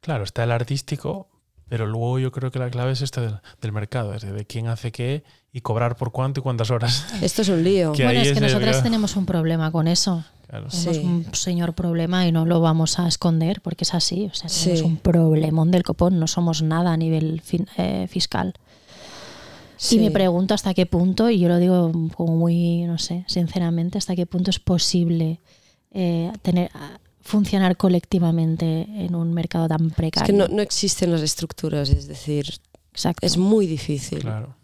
[0.00, 1.28] Claro, está el artístico,
[1.68, 4.44] pero luego yo creo que la clave es esto del, del mercado, es de, de
[4.46, 7.06] quién hace qué y cobrar por cuánto y cuántas horas.
[7.22, 7.92] Esto es un lío.
[7.92, 10.24] Que Bueno, es es que el- nosotras tenemos un problema con eso.
[10.48, 10.66] Claro.
[10.68, 11.02] Tenemos Sí.
[11.04, 14.28] un señor problema y no lo vamos a esconder porque es así.
[14.32, 14.84] O sea, tenemos Sí.
[14.84, 18.54] un problemón del copón, no somos nada a nivel fin- eh, fiscal.
[19.84, 19.96] Sí.
[19.96, 23.98] Y me pregunto hasta qué punto, y yo lo digo como muy, no sé, sinceramente,
[23.98, 25.40] hasta qué punto es posible
[25.90, 30.26] eh, tener a- funcionar colectivamente en un mercado tan Es precario.
[30.26, 32.46] que no, no existen las estructuras, es decir,
[32.92, 33.26] Exacto.
[33.26, 34.20] es muy difícil.
[34.20, 34.54] Claro.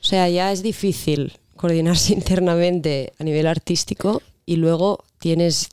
[0.00, 5.68] O sea, ya es difícil coordinarse internamente a nivel artístico y luego tienes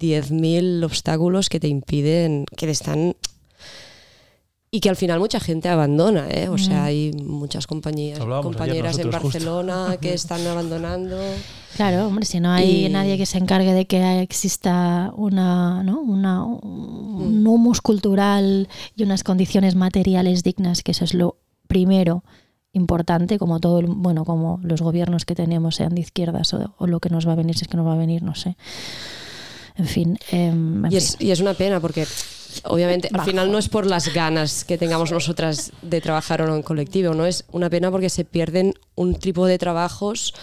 [0.00, 3.14] 10.000 obstáculos que te impiden, que te están
[4.70, 6.48] y que al final mucha gente abandona, ¿eh?
[6.48, 9.38] O sea, hay muchas compañías, Hablábamos compañeras en nosotros justo.
[9.38, 11.18] Barcelona que están abandonando.
[11.76, 16.00] Claro, hombre, si no hay Y- nadie que se encargue de que exista una, ¿no?
[16.00, 22.22] una, un humus cultural y unas condiciones materiales dignas, que eso es lo primero
[22.72, 26.86] importante, como todo, el- bueno, como los gobiernos que tenemos sean de izquierdas o, o
[26.86, 28.56] lo que nos va a venir, si es que nos va a venir, no sé.
[29.76, 30.18] En fin.
[30.30, 31.26] em, en Y es, fin.
[31.28, 32.06] y es una pena porque
[32.64, 36.56] obviamente al final no es por las ganas que tengamos nosotras de trabajar o no
[36.56, 40.34] en colectivo, no es una pena porque se pierden un tipo de trabajos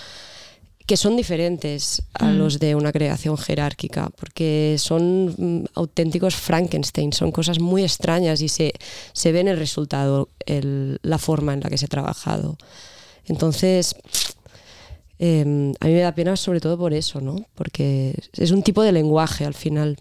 [0.88, 2.38] que son diferentes a Mm.
[2.38, 8.50] los de una creación jerárquica, porque son mm, auténticos Frankenstein, son cosas muy extrañas y
[8.50, 8.72] se,
[9.12, 12.58] se ve en el resultado el- la forma en la que se ha trabajado.
[13.26, 13.96] Entonces,
[15.18, 17.38] eh, a mí me da pena sobre todo por eso, ¿no?
[17.56, 19.98] Porque es un tipo de lenguaje al final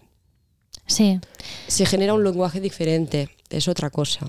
[0.87, 1.19] Sí.
[1.67, 4.27] se genera un lenguaje diferente, es otra cosa.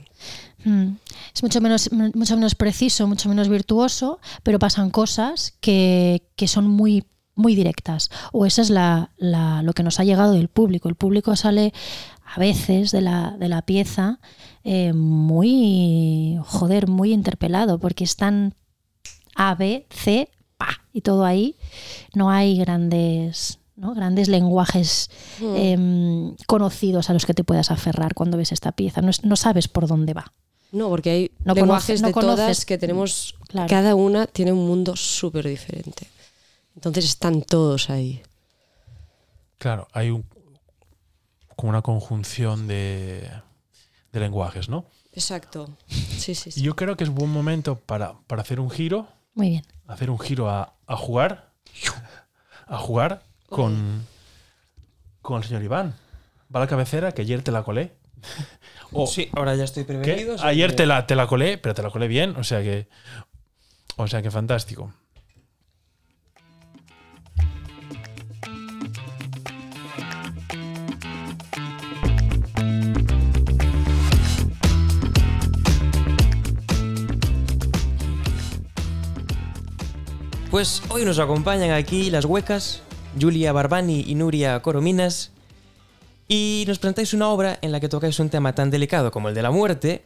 [0.64, 0.92] Mm.
[1.34, 6.66] Es mucho menos, mucho menos preciso, mucho menos virtuoso, pero pasan cosas que, que son
[6.66, 8.10] muy, muy directas.
[8.32, 10.88] O eso es la, la- lo que nos ha llegado del público.
[10.88, 11.72] El público sale
[12.24, 14.18] a veces de la, de la pieza
[14.64, 18.54] eh, muy, joder, muy interpelado, porque están
[19.34, 21.56] A, B, C, pa, y todo ahí.
[22.14, 23.58] No hay grandes...
[23.76, 23.94] ¿no?
[23.94, 25.10] grandes lenguajes
[25.40, 29.02] em, conocidos a los que te puedas aferrar cuando ves esta pieza.
[29.02, 30.32] No, es- no sabes por dónde va.
[30.72, 33.68] No, porque hay No lenguajes conoce- no de todas conoces- que tenemos, Claro.
[33.68, 36.06] cada una tiene un mundo súper diferente.
[36.74, 38.22] Entonces están todos ahí.
[39.58, 40.24] Claro, hay un,
[41.54, 43.30] como una conjunción de,
[44.12, 44.84] de lenguajes, ¿no?
[45.12, 45.70] Exacto.
[45.88, 46.60] Sí, sí, sí.
[46.60, 49.66] yo creo que es buen momento para, para hacer un giro, Muy bien.
[49.86, 51.52] hacer un giro a, a jugar,
[52.66, 54.06] a jugar con,
[55.22, 55.94] con el señor Iván.
[56.54, 57.92] Va a la cabecera, que ayer te la colé.
[58.92, 60.36] O, Sí, ahora ya estoy prevenido.
[60.42, 62.88] Ayer que- te la, te la colé, pero te la colé bien, o sea que.
[63.96, 64.92] O sea que fantástico.
[80.50, 82.82] Pues hoy nos acompañan aquí las huecas,
[83.20, 85.30] Julia Barbani y Nuria Corominas,
[86.28, 89.34] y nos presentáis una obra en la que tocáis un tema tan delicado como el
[89.34, 90.04] de la muerte,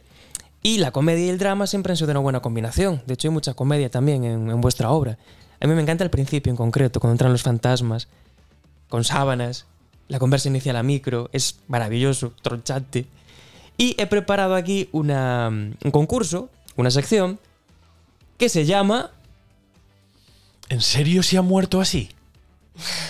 [0.63, 3.01] y la comedia y el drama siempre han sido una buena combinación.
[3.07, 5.17] De hecho, hay mucha comedia también en, vuestra obra.
[5.59, 8.07] A mí me encanta el principio en concreto, cuando entran los fantasmas,
[8.87, 9.65] con sábanas,
[10.07, 13.07] la conversa inicial a micro, es maravilloso, tronchante.
[13.77, 17.39] Y he preparado aquí una, un concurso, una sección,
[18.37, 19.11] que se llama
[20.69, 22.09] ¿En serio se ha muerto así?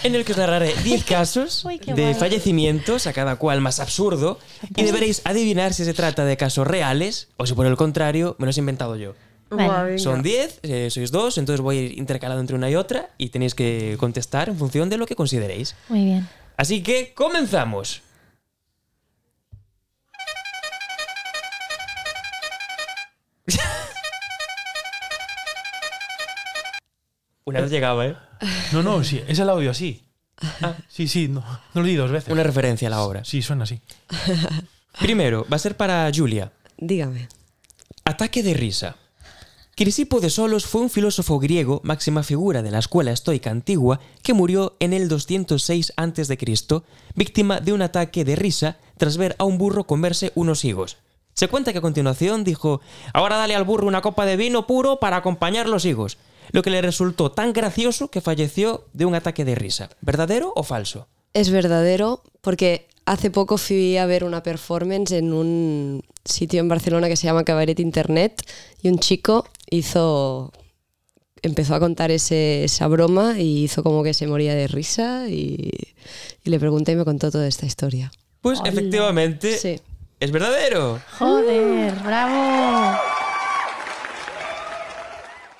[0.03, 2.13] En el que os narraré 10 casos Uy, de guay.
[2.13, 4.39] fallecimientos, a cada cual más absurdo,
[4.75, 8.45] y deberéis adivinar si se trata de casos reales o si por el contrario me
[8.45, 9.13] los he inventado yo.
[9.49, 9.99] Vale.
[9.99, 13.29] Son 10, eh, sois dos, entonces voy a ir intercalando entre una y otra y
[13.29, 15.75] tenéis que contestar en función de lo que consideréis.
[15.89, 16.29] Muy bien.
[16.55, 18.01] Así que comenzamos.
[27.51, 28.15] Una vez llegaba, ¿eh?
[28.71, 30.03] No, no, sí, es el audio así.
[30.87, 31.41] Sí, sí, no,
[31.73, 32.31] no lo di dos veces.
[32.31, 33.23] Una referencia a la obra.
[33.23, 33.79] Sí, suena así.
[34.99, 36.51] Primero, va a ser para Julia.
[36.77, 37.29] Dígame.
[38.05, 38.95] Ataque de risa.
[39.75, 44.33] Crisipo de Solos fue un filósofo griego, máxima figura de la escuela estoica antigua, que
[44.33, 46.37] murió en el 206 a.C.,
[47.15, 50.97] víctima de un ataque de risa tras ver a un burro comerse unos higos.
[51.33, 52.81] Se cuenta que a continuación dijo,
[53.13, 56.17] ahora dale al burro una copa de vino puro para acompañar los higos,
[56.51, 59.89] lo que le resultó tan gracioso que falleció de un ataque de risa.
[60.01, 61.07] ¿Verdadero o falso?
[61.33, 67.07] Es verdadero porque hace poco fui a ver una performance en un sitio en Barcelona
[67.07, 68.41] que se llama Cabaret Internet
[68.81, 70.51] y un chico hizo
[71.41, 75.71] empezó a contar ese- esa broma y hizo como que se moría de risa y,
[76.43, 78.11] y le pregunté y me contó toda esta historia.
[78.41, 78.69] Pues Hola.
[78.69, 79.79] efectivamente, Sí.
[80.19, 80.99] es verdadero.
[81.17, 82.99] Joder, bravo.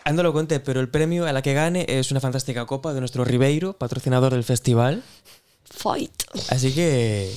[0.04, 2.94] Ah, no lo conté, pero el premio a la que gane es una fantástica copa
[2.94, 5.04] de nuestro Ribeiro, patrocinador del festival.
[5.64, 6.24] Fight.
[6.50, 7.34] Así que.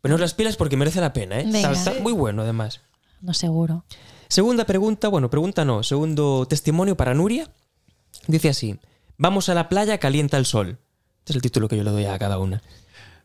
[0.00, 1.46] Poneos las pilas porque merece la pena, ¿eh?
[1.72, 2.80] Está muy bueno, además.
[3.20, 3.84] No seguro.
[4.28, 7.50] Segunda pregunta, bueno, pregunta no, segundo testimonio para Nuria.
[8.26, 8.78] Dice así:
[9.18, 10.78] Vamos a la playa, calienta el sol.
[11.20, 12.62] Este es el título que yo le doy a cada una.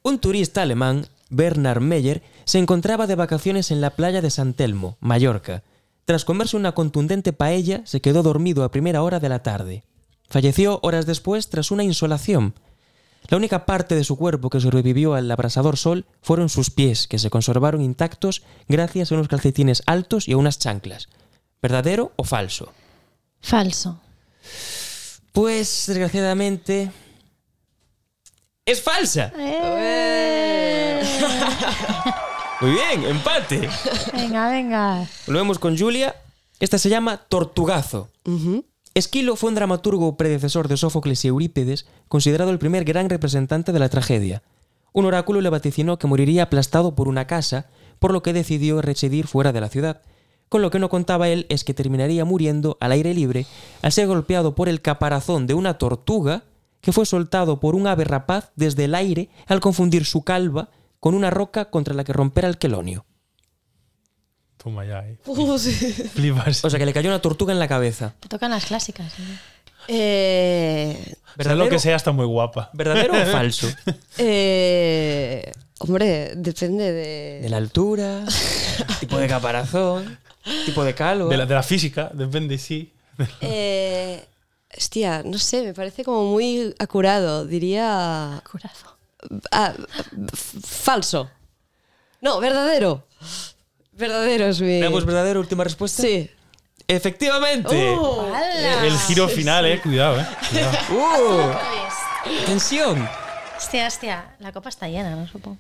[0.03, 4.97] Un turista alemán, Bernard Meyer, se encontraba de vacaciones en la playa de San Telmo,
[4.99, 5.63] Mallorca.
[6.05, 9.83] Tras comerse una contundente paella, se quedó dormido a primera hora de la tarde.
[10.27, 12.55] Falleció horas después tras una insolación.
[13.27, 17.19] La única parte de su cuerpo que sobrevivió al abrasador sol fueron sus pies, que
[17.19, 21.07] se conservaron intactos gracias a unos calcetines altos y a unas chanclas.
[21.61, 22.73] ¿Verdadero o falso?
[23.41, 23.99] Falso.
[25.31, 26.91] Pues, desgraciadamente...
[28.65, 29.31] ¡Es falsa!
[32.61, 33.67] Muy bien, empate.
[34.13, 35.09] Venga, venga.
[35.25, 36.15] Volvemos con Julia.
[36.59, 38.09] Esta se llama Tortugazo.
[38.93, 43.79] Esquilo fue un dramaturgo predecesor de Sófocles y Eurípides, considerado el primer gran representante de
[43.79, 44.43] la tragedia.
[44.93, 47.65] Un oráculo le vaticinó que moriría aplastado por una casa,
[47.97, 50.01] por lo que decidió residir fuera de la ciudad.
[50.47, 53.47] Con lo que no contaba él es que terminaría muriendo al aire libre
[53.81, 56.43] al ser golpeado por el caparazón de una tortuga
[56.81, 60.69] que fue soltado por un ave rapaz desde el aire al confundir su calva
[61.01, 63.05] con una roca contra la que romper el quelonio.
[64.55, 65.17] Toma ya, eh.
[65.25, 65.71] Uh, sí.
[65.73, 66.63] Flipas.
[66.63, 68.13] O sea que le cayó una tortuga en la cabeza.
[68.19, 69.11] Te tocan las clásicas.
[69.19, 69.37] ¿eh?
[69.87, 72.69] Eh, Sea lo que sea, está muy guapa.
[72.73, 73.67] ¿Verdadero o falso?
[74.19, 77.39] eh, hombre, depende de...
[77.41, 78.23] De la altura,
[78.99, 80.19] tipo de caparazón,
[80.67, 81.29] tipo de calvo.
[81.29, 82.93] De la, de la física, depende, sí.
[83.41, 84.23] Eh,
[84.77, 87.47] hostia, no sé, me parece como muy acurado.
[87.47, 88.43] Diría...
[88.49, 88.90] Curazo.
[89.51, 89.73] Ah,
[90.63, 91.29] falso.
[92.21, 93.07] No, verdadero.
[93.93, 94.79] Verdadero es mi...
[94.79, 96.01] Veamos verdadero, última respuesta.
[96.01, 96.29] Sí.
[96.87, 97.95] Efectivamente.
[97.95, 98.85] ¡Hala!
[98.85, 99.79] El giro final, eh.
[99.81, 100.25] Cuidado, eh.
[100.49, 100.77] Cuidado.
[100.91, 102.45] ¡Uh!
[102.45, 103.07] Tensión.
[103.57, 104.35] Hostia, hostia.
[104.39, 105.27] La copa está llena, ¿no?
[105.27, 105.57] Supongo.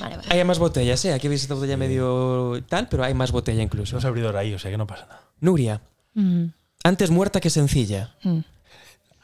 [0.00, 0.28] Vale, vale.
[0.30, 1.12] Hay más botellas, ¿eh?
[1.12, 3.94] Aquí veis esta botella medio tal, pero hay más botella incluso.
[3.96, 5.22] Hemos abridor ahí, o sea que no pasa nada.
[5.40, 5.80] Nuria,
[6.14, 6.48] Mm,
[6.84, 8.14] antes muerta que sencilla.
[8.22, 8.40] mm.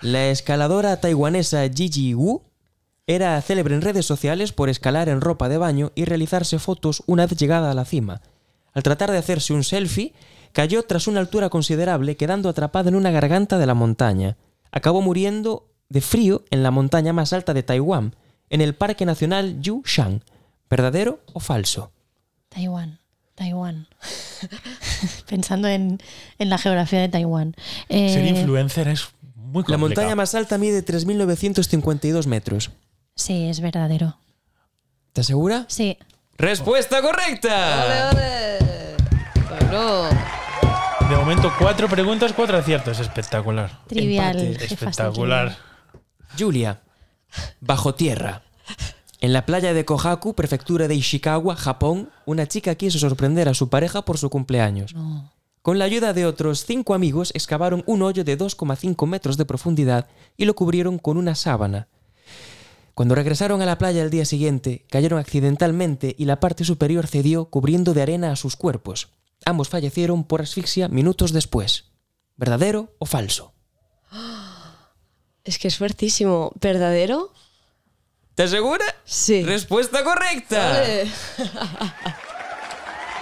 [0.01, 2.43] La escaladora taiwanesa Gigi Wu
[3.09, 7.27] era célebre en redes sociales por escalar en ropa de baño y realizarse fotos una
[7.27, 8.21] vez llegada a la cima.
[8.75, 10.13] Al tratar de hacerse un selfie,
[10.53, 14.37] cayó tras una altura considerable quedando atrapada en una garganta de la montaña.
[14.71, 18.15] Acabó muriendo de frío en la montaña más alta de Taiwán,
[18.51, 20.23] en el Parque Nacional Yushan.
[20.69, 21.93] ¿Verdadero o falso?
[22.51, 22.99] Taiwán.
[23.35, 23.87] Taiwán.
[25.27, 25.99] Pensando en,
[26.39, 27.55] en la geografía de Taiwán.
[27.89, 29.73] Eh, Ser influencer es muy complicado.
[29.73, 32.71] La montaña más alta mide 3.952 metros.
[33.19, 34.17] Sí, es verdadero.
[35.09, 35.65] ¿Estás segura?
[35.69, 35.99] Sí.
[36.37, 37.85] ¡Respuesta correcta!
[37.85, 38.59] ¡Ole, ole!
[39.49, 40.05] Bueno,
[41.11, 43.01] De momento, cuatro preguntas, cuatro aciertos.
[43.01, 43.81] Espectacular.
[43.89, 44.39] Trivial.
[44.39, 44.67] Empate.
[44.67, 45.57] Qué Espectacular.
[46.39, 46.81] Julia,
[47.61, 48.43] bajo tierra.
[49.21, 53.69] En la playa de Kohaku, prefectura de Ishikawa, Japón, una chica quiso sorprender a su
[53.69, 54.95] pareja por su cumpleaños.
[54.95, 55.33] No.
[55.63, 60.07] Con la ayuda de otros cinco amigos, excavaron un hoyo de 2,5 metros de profundidad
[60.37, 61.89] y lo cubrieron con una sábana.
[62.99, 67.45] Cuando regresaron a la playa el día siguiente, cayeron accidentalmente y la parte superior cedió
[67.45, 69.11] cubriendo de arena a sus cuerpos.
[69.45, 71.93] Ambos fallecieron por asfixia minutos después.
[72.35, 73.55] ¿Verdadero o falso?
[75.45, 76.51] es que es fuertísimo.
[76.61, 77.33] ¿Verdadero?
[78.35, 78.85] ¿Te segura?
[79.05, 79.45] Sí.
[79.45, 80.83] Respuesta correcta.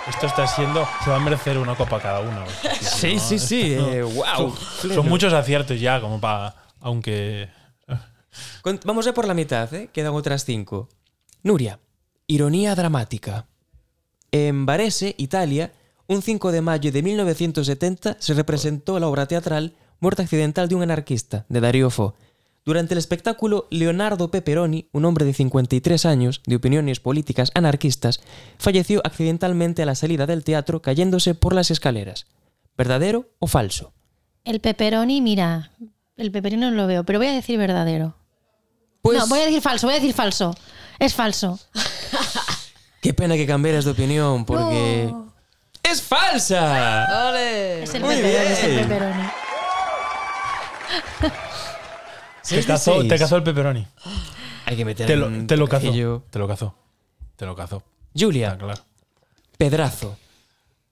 [0.08, 0.88] Esto está siendo.
[1.04, 2.46] Se va a merecer una copa cada uno.
[2.80, 3.74] Sí, sí, sí.
[3.74, 4.56] eh, wow.
[4.80, 6.54] Son, son muchos aciertos ya, como para.
[6.80, 7.50] Aunque.
[8.84, 9.90] Vamos a por la mitad, ¿eh?
[9.92, 10.88] Quedan otras cinco.
[11.42, 11.80] Nuria.
[12.26, 13.46] Ironía dramática.
[14.32, 15.72] En Varese, Italia,
[16.08, 20.82] un 5 de mayo de 1970 se representó la obra teatral Muerte accidental de un
[20.82, 22.14] anarquista, de Darío Fo.
[22.66, 28.20] Durante el espectáculo, Leonardo Peperoni, un hombre de 53 años, de opiniones políticas anarquistas,
[28.58, 32.26] falleció accidentalmente a la salida del teatro cayéndose por las escaleras.
[32.76, 33.94] ¿Verdadero o falso?
[34.44, 35.72] El pepperoni, mira.
[36.16, 38.16] El pepperoni no lo veo, pero voy a decir verdadero.
[39.06, 40.54] Pues No, voy a decir falso, voy a decir falso.
[40.98, 41.58] Es falso.
[43.00, 45.08] qué pena que cambiaras de opinión porque...
[45.10, 45.32] No.
[45.82, 47.28] ¡Es falsa!
[47.28, 47.84] ¡Ole!
[47.84, 48.88] Es el Muy pepperoni, es el bien.
[48.88, 49.22] pepperoni.
[52.48, 53.86] Te cazó, te cazó el pepperoni.
[54.66, 56.22] Hay que meter Te lo, te lo cazó.
[56.30, 56.74] Te lo cazó.
[57.36, 57.82] Te lo cazó.
[58.18, 58.82] Julia, Está claro.
[59.58, 60.16] Pedrazo.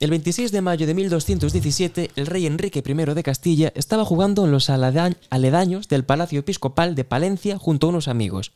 [0.04, 4.50] El 26 de mayo de 1217, el rey Enrique I de Castilla estaba jugando en
[4.52, 8.52] los aleda- aledaños del Palacio Episcopal de Palencia junto a unos amigos.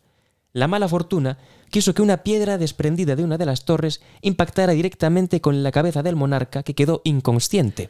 [0.52, 1.38] La mala fortuna
[1.70, 6.02] quiso que una piedra desprendida de una de las torres impactara directamente con la cabeza
[6.02, 7.88] del monarca que quedó inconsciente.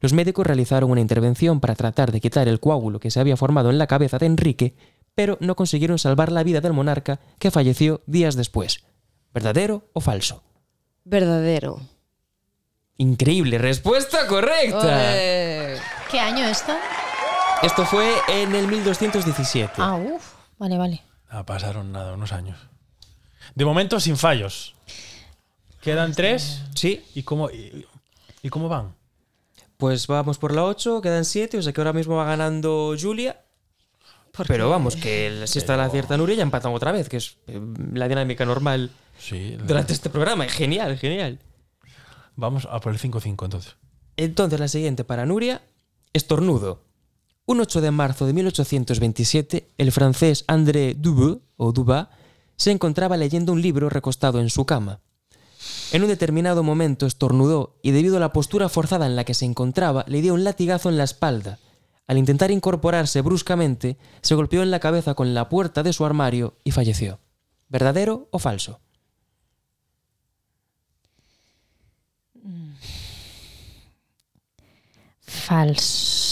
[0.00, 3.68] Los médicos realizaron una intervención para tratar de quitar el coágulo que se había formado
[3.68, 4.76] en la cabeza de Enrique,
[5.14, 8.82] pero no consiguieron salvar la vida del monarca que falleció días después.
[9.34, 10.42] ¿Verdadero o falso?
[11.04, 11.80] Verdadero.
[12.96, 15.12] Increíble, respuesta correcta.
[16.10, 16.72] ¿Qué año esto?
[17.62, 19.72] Esto fue en el 1217.
[19.78, 20.32] Ah, uff.
[20.58, 21.02] Vale, vale.
[21.28, 22.58] Ah, pasaron nada, unos años.
[23.54, 24.74] De momento sin fallos.
[25.80, 26.62] Quedan tres.
[26.74, 27.86] Sí, ¿Y cómo, y,
[28.42, 28.94] y cómo van?
[29.76, 33.40] pues vamos por la 8, quedan 7, o sea que ahora mismo va ganando Julia.
[34.46, 37.60] Pero vamos, que si está la cierta Nuria ya empatan otra vez, que es eh,
[37.92, 39.56] la dinámica normal Sí.
[39.64, 40.48] durante este programa.
[40.48, 41.38] Genial, genial.
[42.36, 43.76] Vamos a por el 5-5 entonces.
[44.16, 45.62] Entonces la siguiente para Nuria,
[46.12, 46.84] estornudo.
[47.46, 52.10] Un 8 de marzo de 1827, el francés André Dubé, o Dubá,
[52.56, 55.00] se encontraba leyendo un libro recostado en su cama.
[55.92, 59.44] En un determinado momento estornudó y debido a la postura forzada en la que se
[59.44, 61.58] encontraba, le dio un latigazo en la espalda.
[62.06, 66.54] Al intentar incorporarse bruscamente, se golpeó en la cabeza con la puerta de su armario
[66.64, 67.20] y falleció.
[67.68, 68.80] ¿Verdadero o falso?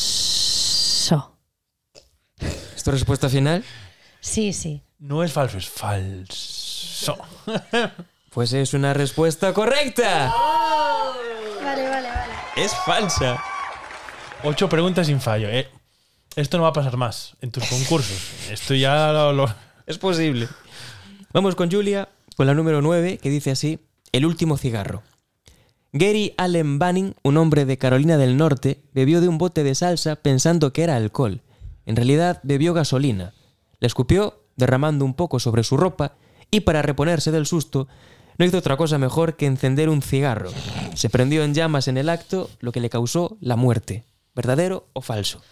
[0.02, 1.36] Falso.
[2.76, 3.64] ¿Es tu respuesta final?
[4.20, 4.82] Sí, sí.
[4.98, 7.16] No es falso, es falso.
[8.32, 10.32] Pues es una respuesta correcta.
[11.62, 12.32] Vale, vale, vale.
[12.56, 13.38] Es falsa.
[14.42, 15.50] Ocho preguntas sin fallo.
[15.50, 15.68] eh.
[16.34, 18.16] Esto no va a pasar más en tus concursos.
[18.50, 19.34] Esto ya lo...
[19.34, 19.54] lo-
[19.86, 20.48] Es posible.
[21.34, 23.80] Vamos con Julia, con la número 9, que dice así,
[24.12, 25.02] El último cigarro.
[25.94, 30.16] Gary Allen Banning, un hombre de Carolina del Norte, bebió de un bote de salsa
[30.16, 31.42] pensando que era alcohol.
[31.84, 33.34] En realidad bebió gasolina.
[33.78, 36.14] La escupió, derramando un poco sobre su ropa,
[36.50, 37.88] y para reponerse del susto,
[38.38, 40.50] no hizo otra cosa mejor que encender un cigarro.
[40.94, 44.04] Se prendió en llamas en el acto, lo que le causó la muerte.
[44.34, 45.42] ¿Verdadero o falso?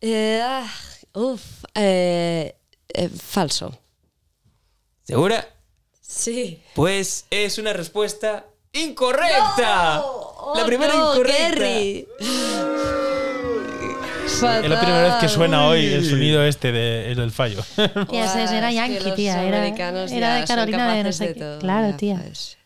[0.00, 0.66] Eh, ah,
[1.12, 2.56] uf, eh,
[2.88, 3.78] eh, falso.
[5.02, 5.46] ¿Segura?
[6.08, 6.62] Sí.
[6.74, 10.02] Pues es una respuesta incorrecta.
[10.56, 11.50] la primera no, incorrecta.
[11.58, 12.08] Gary.
[14.24, 17.60] Es la primera vez que suena hoy el sonido este de, el del fallo.
[17.76, 19.42] Ese Buah, era yankee, tía.
[19.42, 21.40] Era, ya de Carolina de no capaces sé de qué.
[21.40, 22.20] todo, Claro, ya, tía.
[22.24, 22.56] pues.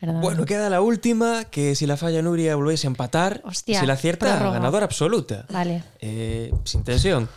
[0.00, 0.20] Perdón.
[0.20, 3.40] Bueno, queda la última, que si la falla Nuria volvéis a empatar.
[3.44, 5.46] Hostia, si la acierta, ganadora absoluta.
[5.48, 5.82] Vale.
[6.00, 7.30] Eh, sin tensión.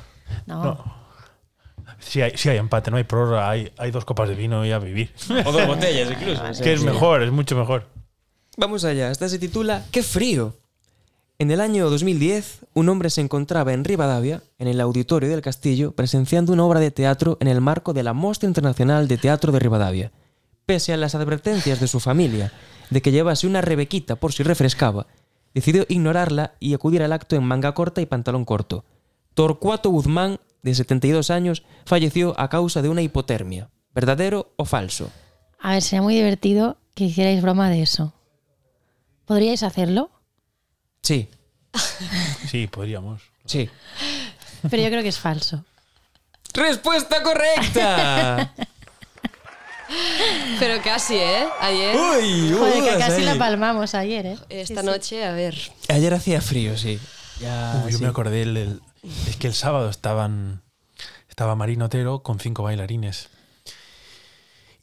[0.45, 0.63] No.
[0.63, 1.06] No.
[1.99, 4.71] Sí hay, sí hay empate, no hay prórroga, hay, hay dos copas de vino y
[4.71, 5.11] a vivir.
[5.45, 6.53] O dos botellas incluso.
[6.53, 7.87] sea que es mejor, es mucho mejor.
[8.57, 10.55] Vamos allá, esta se titula ¡Qué frío!
[11.39, 15.91] En el año 2010, un hombre se encontraba en Rivadavia, en el auditorio del castillo,
[15.91, 19.59] presenciando una obra de teatro en el marco de la Mostra Internacional de Teatro de
[19.59, 20.11] Rivadavia.
[20.65, 22.51] Pese a las advertencias de su familia
[22.89, 25.05] de que llevase una rebequita por si refrescaba,
[25.53, 28.83] decidió ignorarla y acudir al acto en manga corta y pantalón corto.
[29.35, 33.69] Torcuato Guzmán, de 72 años, falleció a causa de una hipotermia.
[33.93, 35.11] ¿Verdadero o falso?
[35.59, 38.13] A ver, sería muy divertido que hicierais broma de eso.
[39.25, 40.11] ¿Podríais hacerlo?
[41.01, 41.29] Sí,
[42.49, 43.21] Sí, podríamos.
[43.45, 43.69] sí.
[44.69, 45.63] Pero yo creo que es falso.
[46.53, 48.53] ¡Respuesta correcta!
[50.59, 51.47] Pero casi, ¿eh?
[51.61, 51.95] Ayer.
[51.95, 53.23] Uy, hubo Joder, que casi ahí.
[53.23, 54.37] la palmamos ayer, ¿eh?
[54.49, 54.85] Esta Sí, sí.
[54.85, 55.55] noche, a ver.
[55.87, 56.99] Ayer hacía frío, sí.
[57.39, 58.03] Ya, Uy, yo sí.
[58.03, 58.81] me acordé, el, el-
[59.27, 60.61] es que el sábado estaban
[61.37, 63.29] estaba Marino Otero con cinco bailarines.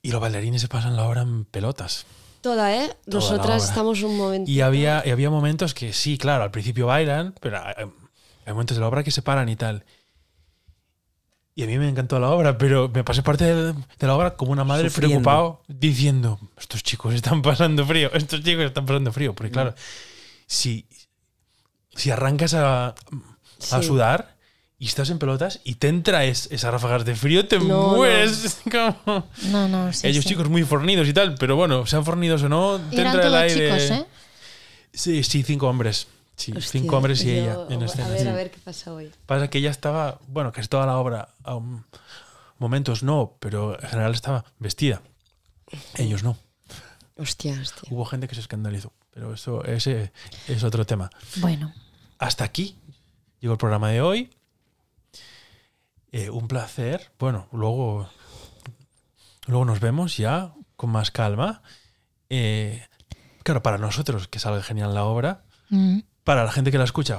[0.02, 2.06] Y los bailarines se pasan la hora en pelotas.
[2.42, 2.94] Toda, ¿eh?
[3.06, 4.48] Toda Nosotras estamos un momento.
[4.48, 7.86] Y había, y había momentos que sí, claro, al principio bailan, pero hay,
[8.46, 9.84] hay momentos de la obra que se paran y tal.
[11.56, 14.52] Y a mí me encantó la obra, pero me pasé parte de, la obra como
[14.52, 15.22] una madre Sufriendo.
[15.22, 19.34] preocupado, diciendo, estos chicos están pasando frío, estos chicos están pasando frío.
[19.34, 19.74] Porque claro,
[20.46, 20.86] si,
[21.94, 22.94] si arrancas a,
[23.72, 24.34] a sudar
[24.78, 27.96] y estás en pelotas y te entra es- esas ráfagas de frío, te No, no.
[27.96, 28.60] mueres.
[28.70, 30.06] Como- No, no, sí.
[30.08, 30.30] Ellos sí.
[30.30, 33.34] chicos muy fornidos y tal, pero bueno, sean fornidos o no, te Eran entra el
[33.34, 33.68] aire.
[33.78, 34.06] chicos, ¿eh?
[34.92, 36.06] Sí, sí, cinco hombres.
[36.36, 38.08] Sí, Hostia, cinco hombres y yo- ella en A escena.
[38.08, 38.26] ver, sí.
[38.28, 39.10] a ver qué pasa hoy.
[39.26, 41.58] Pasa que ella estaba, bueno, casi toda la obra, a
[42.58, 45.00] momentos no, pero en general estaba vestida.
[45.96, 46.36] Ellos no.
[47.16, 47.88] Hostia, hostia.
[47.90, 50.12] Hubo gente que se escandalizó, pero eso ese
[50.48, 51.10] es otro tema.
[51.36, 51.72] Bueno,
[52.18, 52.76] Hasta aquí
[53.44, 54.30] llegó el programa de hoy.
[56.12, 57.12] Eh, un placer.
[57.18, 58.08] Bueno, luego,
[59.46, 61.60] luego nos vemos ya con más calma.
[62.30, 62.86] Eh,
[63.42, 67.18] claro, para nosotros que salga genial la obra, mm, para la gente que la escucha,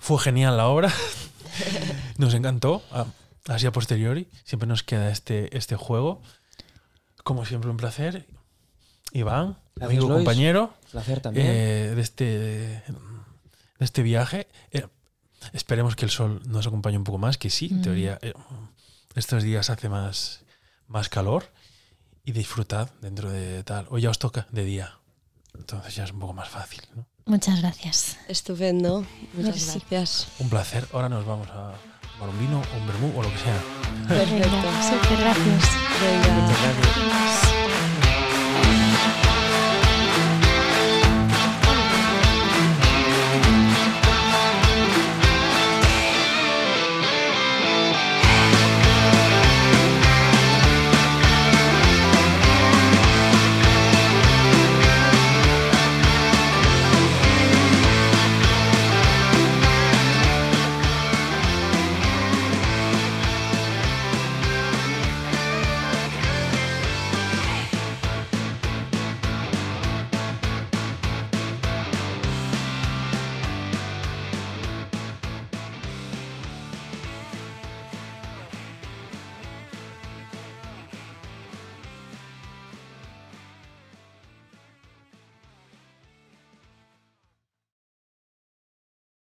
[0.00, 0.92] fue genial la obra.
[2.18, 2.82] nos encantó.
[3.46, 6.22] Así a posteriori, siempre nos queda este, este juego.
[7.22, 8.26] Como siempre, un placer.
[9.12, 10.24] Iván, Gracias, amigo, Lois.
[10.24, 11.46] compañero Placer también.
[11.46, 12.82] eh, de, este, de
[13.78, 14.48] este viaje.
[14.72, 14.88] Eh,
[15.52, 17.82] esperemos que el sol nos acompañe un poco más, que sí, en Mm.
[17.82, 18.32] teoría eh,
[19.14, 20.44] estos días hace más,
[20.88, 21.50] más calor.
[22.24, 23.86] Y disfrutad dentro de tal.
[23.88, 24.98] Hoy ya os toca de día.
[25.56, 26.82] Entonces ya es un poco más fácil.
[26.96, 27.06] ¿no?
[27.24, 28.18] muchas gracias.
[28.28, 29.06] Estupendo.
[29.32, 29.78] Muchas Merci.
[29.78, 30.28] gracias.
[30.40, 30.88] Un placer.
[30.92, 31.72] Ahora nos vamos a
[32.18, 33.62] tomar un vino, un vermú o lo que sea.
[34.08, 34.50] Perfecto.
[34.50, 35.64] Venga, súper gracias.
[36.02, 36.34] Venga.
[36.34, 36.60] Muchas
[38.66, 39.25] gracias.